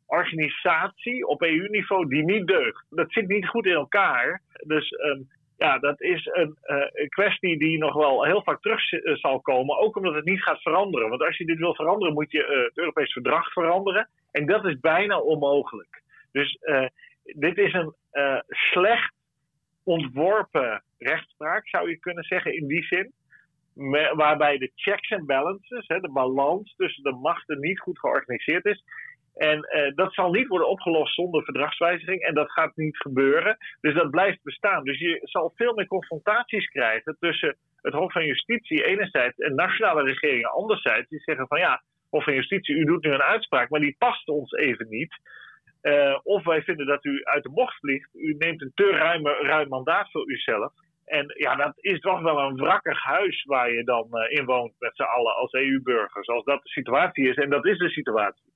organisatie 0.06 1.26
op 1.26 1.42
EU-niveau 1.42 2.08
die 2.08 2.24
niet 2.24 2.46
deugt. 2.46 2.86
Dat 2.90 3.12
zit 3.12 3.28
niet 3.28 3.48
goed 3.48 3.66
in 3.66 3.72
elkaar. 3.72 4.42
Dus 4.66 4.90
um, 4.90 5.28
ja, 5.56 5.78
dat 5.78 6.00
is 6.00 6.26
een 6.32 6.56
uh, 6.64 7.08
kwestie 7.08 7.58
die 7.58 7.78
nog 7.78 7.94
wel 7.94 8.24
heel 8.24 8.42
vaak 8.42 8.60
terug 8.60 8.92
uh, 8.92 9.16
zal 9.16 9.40
komen. 9.40 9.78
Ook 9.78 9.96
omdat 9.96 10.14
het 10.14 10.24
niet 10.24 10.42
gaat 10.42 10.62
veranderen. 10.62 11.08
Want 11.08 11.22
als 11.22 11.36
je 11.36 11.44
dit 11.44 11.58
wil 11.58 11.74
veranderen, 11.74 12.14
moet 12.14 12.30
je 12.30 12.38
uh, 12.38 12.64
het 12.64 12.78
Europees 12.78 13.12
verdrag 13.12 13.52
veranderen. 13.52 14.08
En 14.30 14.46
dat 14.46 14.64
is 14.64 14.80
bijna 14.80 15.18
onmogelijk. 15.18 16.02
Dus 16.32 16.58
dit 17.22 17.58
is 17.58 17.72
een 17.72 17.94
slecht 18.48 19.12
ontworpen 19.84 20.82
rechtspraak, 20.98 21.68
zou 21.68 21.90
je 21.90 21.98
kunnen 21.98 22.24
zeggen, 22.24 22.56
in 22.56 22.66
die 22.66 22.84
zin. 22.84 23.12
Waarbij 24.14 24.58
de 24.58 24.72
checks 24.74 25.08
en 25.08 25.26
balances, 25.26 25.86
hè, 25.86 26.00
de 26.00 26.12
balans 26.12 26.74
tussen 26.76 27.02
de 27.02 27.14
machten 27.14 27.60
niet 27.60 27.80
goed 27.80 27.98
georganiseerd 27.98 28.64
is. 28.64 28.82
En 29.34 29.58
uh, 29.58 29.94
dat 29.94 30.14
zal 30.14 30.30
niet 30.30 30.48
worden 30.48 30.68
opgelost 30.68 31.14
zonder 31.14 31.44
verdragswijziging. 31.44 32.22
En 32.22 32.34
dat 32.34 32.52
gaat 32.52 32.76
niet 32.76 32.96
gebeuren. 32.96 33.56
Dus 33.80 33.94
dat 33.94 34.10
blijft 34.10 34.42
bestaan. 34.42 34.84
Dus 34.84 34.98
je 34.98 35.20
zal 35.22 35.52
veel 35.54 35.74
meer 35.74 35.86
confrontaties 35.86 36.66
krijgen 36.66 37.16
tussen 37.20 37.56
het 37.80 37.94
Hof 37.94 38.12
van 38.12 38.24
Justitie 38.24 38.84
enerzijds 38.84 39.38
en 39.38 39.54
nationale 39.54 40.02
regeringen 40.02 40.50
anderzijds. 40.50 41.08
Die 41.08 41.20
zeggen 41.20 41.46
van 41.46 41.58
ja, 41.58 41.82
Hof 42.10 42.24
van 42.24 42.34
Justitie, 42.34 42.76
u 42.76 42.84
doet 42.84 43.04
nu 43.04 43.10
een 43.10 43.22
uitspraak, 43.22 43.70
maar 43.70 43.80
die 43.80 43.96
past 43.98 44.28
ons 44.28 44.52
even 44.52 44.86
niet. 44.88 45.14
Uh, 45.82 46.18
of 46.22 46.44
wij 46.44 46.62
vinden 46.62 46.86
dat 46.86 47.04
u 47.04 47.24
uit 47.24 47.42
de 47.42 47.50
bocht 47.50 47.78
vliegt. 47.78 48.14
U 48.14 48.34
neemt 48.38 48.62
een 48.62 48.72
te 48.74 48.90
ruime, 48.90 49.32
ruim 49.32 49.68
mandaat 49.68 50.10
voor 50.10 50.28
uzelf. 50.28 50.72
En 51.10 51.34
ja, 51.38 51.56
dat 51.56 51.72
is 51.76 52.00
toch 52.00 52.20
wel 52.20 52.38
een 52.38 52.56
wrakkig 52.56 53.02
huis 53.02 53.44
waar 53.44 53.72
je 53.72 53.84
dan 53.84 54.08
uh, 54.10 54.38
in 54.38 54.44
woont 54.44 54.72
met 54.78 54.96
z'n 54.96 55.02
allen 55.02 55.34
als 55.34 55.52
EU-burgers. 55.52 56.28
Als 56.28 56.44
dat 56.44 56.62
de 56.62 56.68
situatie 56.68 57.28
is. 57.28 57.36
En 57.36 57.50
dat 57.50 57.66
is 57.66 57.78
de 57.78 57.88
situatie. 57.88 58.52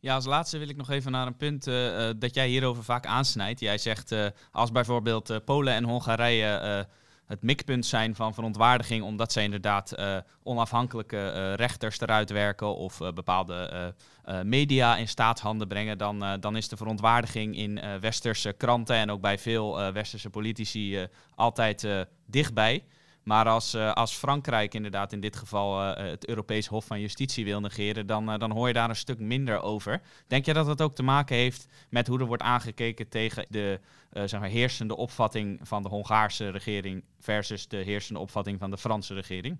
Ja, 0.00 0.14
als 0.14 0.26
laatste 0.26 0.58
wil 0.58 0.68
ik 0.68 0.76
nog 0.76 0.90
even 0.90 1.12
naar 1.12 1.26
een 1.26 1.36
punt 1.36 1.66
uh, 1.66 2.10
dat 2.18 2.34
jij 2.34 2.46
hierover 2.46 2.84
vaak 2.84 3.06
aansnijdt. 3.06 3.60
Jij 3.60 3.78
zegt 3.78 4.32
als 4.52 4.72
bijvoorbeeld 4.72 5.44
Polen 5.44 5.74
en 5.74 5.84
Hongarije 5.84 6.86
het 7.28 7.42
mikpunt 7.42 7.86
zijn 7.86 8.14
van 8.14 8.34
verontwaardiging, 8.34 9.02
omdat 9.04 9.32
zij 9.32 9.44
inderdaad 9.44 9.94
onafhankelijke 10.42 11.52
rechters 11.54 12.00
eruit 12.00 12.30
werken 12.30 12.76
of 12.76 12.98
bepaalde 13.14 13.94
media 14.42 14.96
in 14.96 15.08
staatshanden 15.08 15.68
brengen, 15.68 15.98
dan, 15.98 16.40
dan 16.40 16.56
is 16.56 16.68
de 16.68 16.76
verontwaardiging 16.76 17.56
in 17.56 17.80
westerse 18.00 18.52
kranten 18.52 18.96
en 18.96 19.10
ook 19.10 19.20
bij 19.20 19.38
veel 19.38 19.92
westerse 19.92 20.30
politici 20.30 21.06
altijd 21.34 21.86
dichtbij. 22.26 22.84
Maar 23.28 23.46
als, 23.46 23.74
uh, 23.74 23.92
als 23.92 24.18
Frankrijk 24.18 24.74
inderdaad 24.74 25.12
in 25.12 25.20
dit 25.20 25.36
geval 25.36 25.80
uh, 25.80 25.96
het 25.96 26.28
Europees 26.28 26.66
Hof 26.66 26.86
van 26.86 27.00
Justitie 27.00 27.44
wil 27.44 27.60
negeren, 27.60 28.06
dan, 28.06 28.30
uh, 28.30 28.38
dan 28.38 28.50
hoor 28.50 28.66
je 28.66 28.72
daar 28.72 28.88
een 28.88 29.04
stuk 29.06 29.18
minder 29.18 29.62
over. 29.62 30.00
Denk 30.28 30.44
je 30.44 30.52
dat 30.52 30.66
dat 30.66 30.82
ook 30.82 30.94
te 30.94 31.02
maken 31.02 31.36
heeft 31.36 31.86
met 31.90 32.06
hoe 32.06 32.20
er 32.20 32.26
wordt 32.26 32.42
aangekeken 32.42 33.08
tegen 33.08 33.46
de 33.48 33.80
zeg 34.10 34.40
maar, 34.40 34.48
heersende 34.48 34.96
opvatting 34.96 35.60
van 35.62 35.82
de 35.82 35.88
Hongaarse 35.88 36.50
regering 36.50 37.04
versus 37.18 37.68
de 37.68 37.76
heersende 37.76 38.20
opvatting 38.20 38.58
van 38.58 38.70
de 38.70 38.78
Franse 38.78 39.14
regering? 39.14 39.58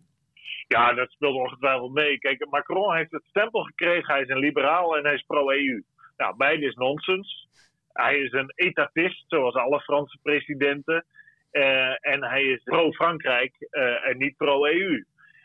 Ja, 0.68 0.92
dat 0.92 1.10
speelt 1.10 1.36
ongetwijfeld 1.36 1.92
mee. 1.92 2.18
Kijk, 2.18 2.46
Macron 2.50 2.94
heeft 2.94 3.12
het 3.12 3.24
stempel 3.24 3.62
gekregen, 3.62 4.14
hij 4.14 4.22
is 4.22 4.28
een 4.28 4.38
liberaal 4.38 4.96
en 4.96 5.04
hij 5.04 5.14
is 5.14 5.24
pro-EU. 5.26 5.82
Nou, 6.16 6.36
beide 6.36 6.66
is 6.66 6.74
nonsens. 6.74 7.48
Hij 7.92 8.18
is 8.18 8.32
een 8.32 8.52
etatist, 8.54 9.24
zoals 9.26 9.54
alle 9.54 9.80
Franse 9.80 10.18
presidenten. 10.22 11.04
Uh, 11.52 11.94
en 12.00 12.24
hij 12.24 12.42
is 12.42 12.62
pro-Frankrijk 12.62 13.54
uh, 13.70 14.08
en 14.08 14.18
niet 14.18 14.36
pro-EU. 14.36 15.04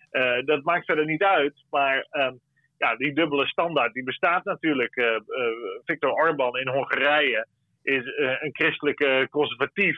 Eh, 0.10 0.46
dat 0.46 0.64
maakt 0.64 0.86
verder 0.86 1.06
niet 1.06 1.24
uit, 1.24 1.64
maar 1.70 2.08
um, 2.12 2.40
ja, 2.78 2.96
die 2.96 3.14
dubbele 3.14 3.48
standaard 3.48 3.94
die 3.94 4.04
bestaat 4.04 4.44
natuurlijk. 4.46 5.22
Viktor 5.86 6.12
Orban 6.12 6.58
in 6.58 6.68
Hongarije 6.68 7.48
is 7.82 8.04
een 8.42 8.54
christelijke 8.54 9.28
conservatief. 9.30 9.98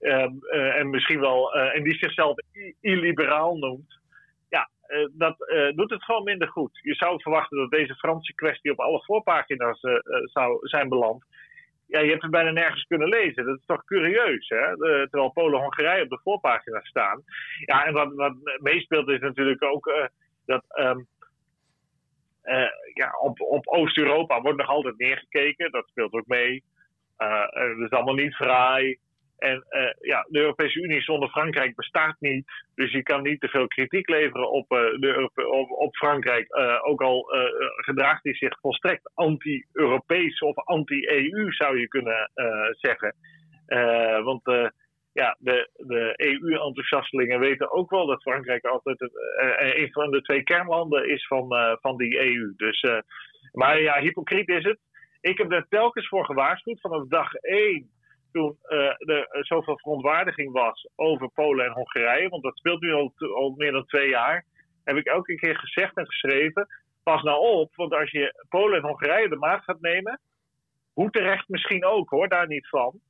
Um, 0.00 0.38
en 0.50 0.90
misschien 0.90 1.20
wel, 1.20 1.54
en 1.54 1.82
die 1.82 1.98
zichzelf 1.98 2.36
illiberaal 2.80 3.56
noemt. 3.56 4.00
Ja, 4.48 4.68
dat 5.12 5.36
doet 5.74 5.90
het 5.90 6.04
gewoon 6.04 6.24
minder 6.24 6.48
goed. 6.48 6.78
Je 6.82 6.94
zou 6.94 7.22
verwachten 7.22 7.58
dat 7.58 7.70
deze 7.70 7.94
Franse 7.94 8.34
kwestie 8.34 8.72
op 8.72 8.80
alle 8.80 9.02
voorpagina's 9.04 9.80
zou 10.32 10.58
zijn 10.68 10.88
beland 10.88 11.24
ja, 11.86 12.00
je 12.00 12.10
hebt 12.10 12.22
het 12.22 12.30
bijna 12.30 12.50
nergens 12.50 12.84
kunnen 12.84 13.08
lezen. 13.08 13.44
Dat 13.44 13.58
is 13.58 13.66
toch 13.66 13.84
curieus, 13.84 14.48
hè? 14.48 14.76
terwijl 14.76 15.32
Polen 15.32 15.54
en 15.54 15.60
Hongarije 15.60 16.02
op 16.02 16.08
de 16.08 16.20
voorpagina 16.22 16.80
staan. 16.82 17.22
Ja, 17.64 17.84
en 17.84 17.92
wat, 17.92 18.14
wat 18.14 18.34
meespeelt 18.58 19.08
is 19.08 19.20
natuurlijk 19.20 19.62
ook 19.62 19.86
uh, 19.86 20.04
dat 20.46 20.64
um, 20.78 21.06
uh, 22.44 22.70
ja, 22.94 23.10
op, 23.20 23.40
op 23.40 23.66
Oost-Europa 23.66 24.40
wordt 24.40 24.58
nog 24.58 24.68
altijd 24.68 24.98
neergekeken. 24.98 25.70
Dat 25.70 25.86
speelt 25.86 26.12
ook 26.12 26.26
mee. 26.26 26.64
Uh, 27.18 27.46
het 27.48 27.78
is 27.78 27.90
allemaal 27.90 28.14
niet 28.14 28.34
fraai. 28.34 28.98
En 29.38 29.64
uh, 29.70 29.90
ja, 30.00 30.26
de 30.28 30.38
Europese 30.38 30.80
Unie 30.80 31.00
zonder 31.00 31.28
Frankrijk 31.28 31.74
bestaat 31.74 32.16
niet. 32.18 32.44
Dus 32.74 32.92
je 32.92 33.02
kan 33.02 33.22
niet 33.22 33.40
te 33.40 33.48
veel 33.48 33.66
kritiek 33.66 34.08
leveren 34.08 34.50
op, 34.50 34.72
uh, 34.72 34.78
de, 34.78 35.30
op, 35.50 35.70
op 35.70 35.96
Frankrijk. 35.96 36.56
Uh, 36.56 36.78
ook 36.82 37.02
al 37.02 37.26
gedraagt 37.76 38.24
hij 38.24 38.34
zich 38.34 38.60
volstrekt 38.60 39.10
anti-Europees 39.14 40.38
of 40.38 40.56
anti-EU, 40.56 41.52
zou 41.52 41.80
je 41.80 41.88
kunnen 41.88 42.30
zeggen. 42.70 43.14
want 44.24 44.70
ja, 45.12 45.36
de, 45.38 45.68
de 45.76 46.12
EU-enthousiastelingen 46.16 47.40
weten 47.40 47.72
ook 47.72 47.90
wel 47.90 48.06
dat 48.06 48.22
Frankrijk 48.22 48.64
altijd 48.64 49.10
een 49.58 49.92
van 49.92 50.10
de 50.10 50.20
twee 50.20 50.42
kernlanden 50.42 51.08
is 51.08 51.26
van, 51.26 51.48
van 51.80 51.96
die 51.96 52.18
EU. 52.18 52.52
Dus, 52.56 52.86
maar 53.52 53.80
ja, 53.80 54.00
hypocriet 54.00 54.48
is 54.48 54.64
het. 54.64 54.78
Ik 55.20 55.38
heb 55.38 55.52
er 55.52 55.66
telkens 55.68 56.08
voor 56.08 56.24
gewaarschuwd 56.24 56.80
vanaf 56.80 57.06
dag 57.06 57.34
één 57.34 57.90
toen 58.36 58.58
uh, 58.68 59.16
er 59.16 59.46
zoveel 59.46 59.78
verontwaardiging 59.78 60.52
was 60.52 60.88
over 60.96 61.28
Polen 61.28 61.66
en 61.66 61.72
Hongarije, 61.72 62.28
want 62.28 62.42
dat 62.42 62.56
speelt 62.56 62.80
nu 62.80 62.92
al, 62.92 63.54
meer 63.56 63.72
dan 63.72 63.86
twee 63.86 64.08
jaar, 64.08 64.44
heb 64.84 64.96
ik 64.96 65.06
elke 65.06 65.34
keer 65.34 65.58
gezegd 65.58 65.96
en 65.96 66.06
geschreven: 66.06 66.66
pas 67.02 67.22
nou 67.22 67.40
op, 67.40 67.74
want 67.74 67.92
als 67.92 68.10
je 68.10 68.44
Polen 68.48 68.76
en 68.76 68.88
Hongarije 68.88 69.28
de 69.28 69.36
maat 69.36 69.64
gaat 69.64 69.80
nemen, 69.80 70.20
hoe 70.92 71.10
terecht 71.10 71.48
misschien 71.48 71.84
ook 71.84 72.10
hoor, 72.10 72.28
daar 72.28 72.46
niet 72.46 72.68
van, 72.68 73.00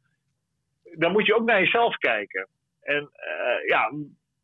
dan 0.95 1.13
moet 1.13 1.27
je 1.27 1.35
ook 1.35 1.47
naar 1.47 1.61
jezelf 1.61 1.97
kijken. 1.97 2.49
En 2.81 3.03
uh, 3.03 3.69
ja, 3.69 3.93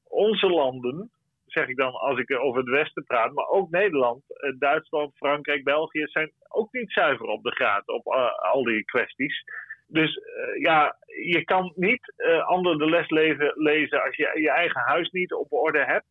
onze 0.09 0.47
landen, 0.49 1.11
zeg 1.47 1.69
ik 1.69 1.77
dan 1.77 1.93
als 1.93 2.19
ik 2.19 2.41
over 2.41 2.61
het 2.61 2.71
Westen 2.71 3.05
praat, 3.05 3.33
maar 3.33 3.47
ook 3.47 3.71
Nederland, 3.71 4.23
Duitsland, 4.59 5.17
Frankrijk, 5.17 5.65
België, 5.65 6.07
zijn 6.07 6.33
ook 6.49 6.73
niet 6.73 6.93
zuiver 6.93 7.27
op 7.27 7.43
de 7.43 7.51
graad 7.51 7.89
op 7.89 8.07
al 8.53 8.65
die 8.65 8.85
kwesties. 8.85 9.45
Dus 9.93 10.17
uh, 10.17 10.61
ja, 10.61 10.97
je 11.25 11.45
kan 11.45 11.73
niet 11.75 12.15
uh, 12.17 12.47
anderen 12.47 12.79
de 12.79 12.91
les 12.91 13.09
leven, 13.11 13.53
lezen 13.55 14.03
als 14.05 14.17
je 14.17 14.33
je 14.35 14.51
eigen 14.51 14.81
huis 14.81 15.11
niet 15.11 15.33
op 15.33 15.53
orde 15.53 15.85
hebt. 15.85 16.07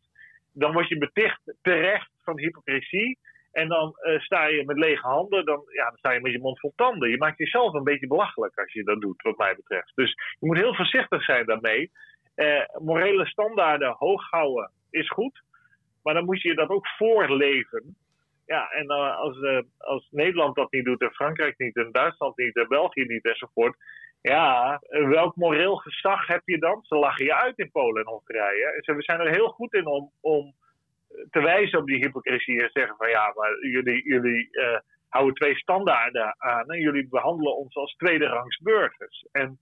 Dan 0.53 0.73
word 0.73 0.87
je 0.87 0.97
beticht 0.97 1.41
terecht 1.61 2.11
van 2.23 2.39
hypocrisie. 2.39 3.17
En 3.51 3.67
dan 3.67 3.95
uh, 4.03 4.19
sta 4.19 4.45
je 4.45 4.65
met 4.65 4.77
lege 4.77 5.07
handen, 5.07 5.45
dan, 5.45 5.63
ja, 5.67 5.85
dan 5.85 5.97
sta 5.97 6.11
je 6.11 6.21
met 6.21 6.31
je 6.31 6.39
mond 6.39 6.59
vol 6.59 6.73
tanden. 6.75 7.09
Je 7.09 7.17
maakt 7.17 7.37
jezelf 7.37 7.73
een 7.73 7.83
beetje 7.83 8.07
belachelijk 8.07 8.57
als 8.57 8.73
je 8.73 8.83
dat 8.83 9.01
doet, 9.01 9.21
wat 9.21 9.37
mij 9.37 9.55
betreft. 9.55 9.91
Dus 9.95 10.11
je 10.39 10.45
moet 10.47 10.57
heel 10.57 10.75
voorzichtig 10.75 11.23
zijn 11.23 11.45
daarmee. 11.45 11.91
morele 12.77 13.25
standaarden 13.25 13.95
hoog 13.97 14.29
houden 14.29 14.71
is 14.89 15.09
goed. 15.09 15.41
Maar 16.03 16.13
dan 16.13 16.25
moet 16.25 16.41
je 16.41 16.55
dat 16.55 16.69
ook 16.69 16.87
voorleven. 16.87 17.95
Ja, 18.45 18.69
en 18.69 18.85
uh, 18.85 19.17
als, 19.17 19.37
uh, 19.37 19.61
als 19.77 20.07
Nederland 20.11 20.55
dat 20.55 20.71
niet 20.71 20.85
doet 20.85 21.01
en 21.01 21.11
Frankrijk 21.11 21.57
niet 21.57 21.75
en 21.75 21.91
Duitsland 21.91 22.37
niet 22.37 22.55
en 22.55 22.67
België 22.67 23.05
niet 23.05 23.25
enzovoort. 23.25 23.75
Ja, 24.21 24.81
welk 24.89 25.35
moreel 25.35 25.75
gezag 25.75 26.27
heb 26.27 26.41
je 26.45 26.57
dan? 26.57 26.79
Ze 26.83 26.95
lachen 26.95 27.25
je 27.25 27.35
uit 27.35 27.57
in 27.57 27.71
Polen 27.71 28.01
en 28.01 28.11
Hongarije. 28.11 28.81
we 28.85 29.01
zijn 29.01 29.19
er 29.19 29.29
heel 29.29 29.47
goed 29.47 29.73
in 29.73 29.85
om, 29.87 30.11
om 30.21 30.53
te 31.29 31.41
wijzen 31.41 31.79
op 31.79 31.87
die 31.87 31.97
hypocrisie 31.97 32.61
en 32.61 32.69
zeggen 32.73 32.95
van 32.97 33.09
ja, 33.09 33.33
maar 33.35 33.65
jullie, 33.65 34.03
jullie 34.03 34.49
houden 35.07 35.35
twee 35.35 35.55
standaarden 35.55 36.35
aan 36.37 36.69
en 36.69 36.79
jullie 36.79 37.07
behandelen 37.07 37.57
ons 37.57 37.75
als 37.75 37.95
tweederangs 37.95 38.57
burgers. 38.57 39.27
En 39.31 39.59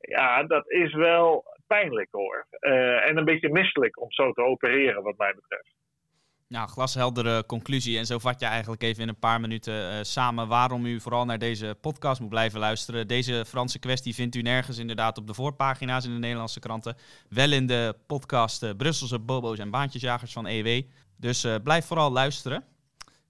ja, 0.00 0.42
dat 0.42 0.70
is 0.70 0.94
wel 0.94 1.44
pijnlijk 1.66 2.08
hoor. 2.10 2.46
en 2.60 3.16
een 3.16 3.24
beetje 3.24 3.52
misselijk 3.52 4.00
om 4.00 4.12
zo 4.12 4.32
te 4.32 4.42
opereren 4.42 5.02
wat 5.02 5.16
mij 5.16 5.34
betreft. 5.34 5.74
Nou, 6.50 6.68
glasheldere 6.68 7.46
conclusie. 7.46 7.98
En 7.98 8.06
zo 8.06 8.18
vat 8.18 8.40
je 8.40 8.46
eigenlijk 8.46 8.82
even 8.82 9.02
in 9.02 9.08
een 9.08 9.18
paar 9.18 9.40
minuten 9.40 9.74
uh, 9.74 9.98
samen 10.02 10.48
waarom 10.48 10.86
u 10.86 11.00
vooral 11.00 11.24
naar 11.24 11.38
deze 11.38 11.76
podcast 11.80 12.20
moet 12.20 12.28
blijven 12.28 12.58
luisteren. 12.58 13.08
Deze 13.08 13.44
Franse 13.46 13.78
kwestie 13.78 14.14
vindt 14.14 14.34
u 14.34 14.42
nergens 14.42 14.78
inderdaad 14.78 15.18
op 15.18 15.26
de 15.26 15.34
voorpagina's 15.34 16.04
in 16.04 16.12
de 16.12 16.18
Nederlandse 16.18 16.60
kranten. 16.60 16.96
Wel 17.28 17.52
in 17.52 17.66
de 17.66 17.96
podcast 18.06 18.62
uh, 18.62 18.70
Brusselse 18.76 19.18
Bobo's 19.18 19.58
en 19.58 19.70
Baantjesjagers 19.70 20.32
van 20.32 20.46
EW. 20.46 20.82
Dus 21.16 21.44
uh, 21.44 21.54
blijf 21.64 21.86
vooral 21.86 22.12
luisteren. 22.12 22.64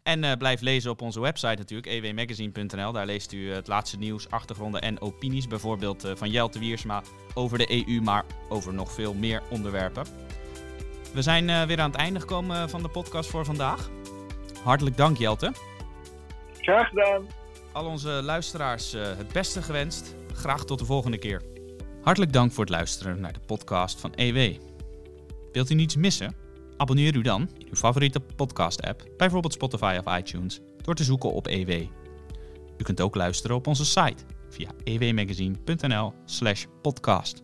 En 0.03 0.39
blijf 0.39 0.61
lezen 0.61 0.91
op 0.91 1.03
onze 1.03 1.21
website 1.21 1.57
natuurlijk, 1.59 1.87
ewmagazine.nl. 1.87 2.93
Daar 2.93 3.07
leest 3.07 3.33
u 3.33 3.53
het 3.53 3.67
laatste 3.67 3.99
nieuws, 3.99 4.31
achtergronden 4.31 4.83
en 4.83 5.01
opinies. 5.01 5.47
Bijvoorbeeld 5.47 6.09
van 6.15 6.31
Jelte 6.31 6.59
Wiersma 6.59 7.03
over 7.35 7.59
de 7.59 7.87
EU, 7.87 8.01
maar 8.01 8.25
over 8.49 8.75
nog 8.75 8.93
veel 8.93 9.15
meer 9.15 9.43
onderwerpen. 9.51 10.05
We 11.15 11.23
zijn 11.23 11.49
uh, 11.49 11.63
weer 11.63 11.81
aan 11.81 11.91
het 11.91 12.01
einde 12.01 12.21
gekomen 12.21 12.71
van 12.71 12.83
de 12.83 12.89
podcast 12.89 13.31
voor 13.31 13.45
vandaag. 13.45 13.91
Hartelijk 14.63 14.97
dank, 14.97 15.17
Jelte. 15.17 15.53
Graag 16.61 16.89
gedaan. 16.89 17.27
Al 17.73 17.87
onze 17.87 18.09
luisteraars 18.09 18.95
uh, 18.95 19.03
het 19.03 19.33
beste 19.33 19.63
gewenst. 19.63 20.15
Graag 20.35 20.65
tot 20.65 20.79
de 20.79 20.85
volgende 20.85 21.19
keer. 21.19 21.43
Hartelijk 22.03 22.33
dank 22.33 22.53
voor 22.53 22.65
het 22.65 22.73
luisteren 22.73 23.21
naar 23.21 23.33
de 23.33 23.41
podcast 23.47 24.01
van 24.01 24.15
EW. 24.15 24.57
Wilt 25.53 25.71
u 25.71 25.75
niets 25.75 25.97
missen? 25.97 26.35
Abonneer 26.77 27.17
u 27.17 27.23
dan 27.23 27.51
in 27.59 27.67
uw 27.69 27.77
favoriete 27.77 28.21
podcast-app, 28.21 29.05
bijvoorbeeld 29.17 29.53
Spotify 29.53 29.99
of 30.05 30.19
iTunes, 30.19 30.61
door 30.83 30.95
te 30.95 31.05
zoeken 31.05 31.33
op 31.33 31.47
EW. 31.47 31.71
U 32.77 32.83
kunt 32.83 33.01
ook 33.01 33.15
luisteren 33.15 33.57
op 33.57 33.67
onze 33.67 33.85
site 33.85 34.25
via 34.49 34.71
ewmagazine.nl/podcast. 34.85 37.43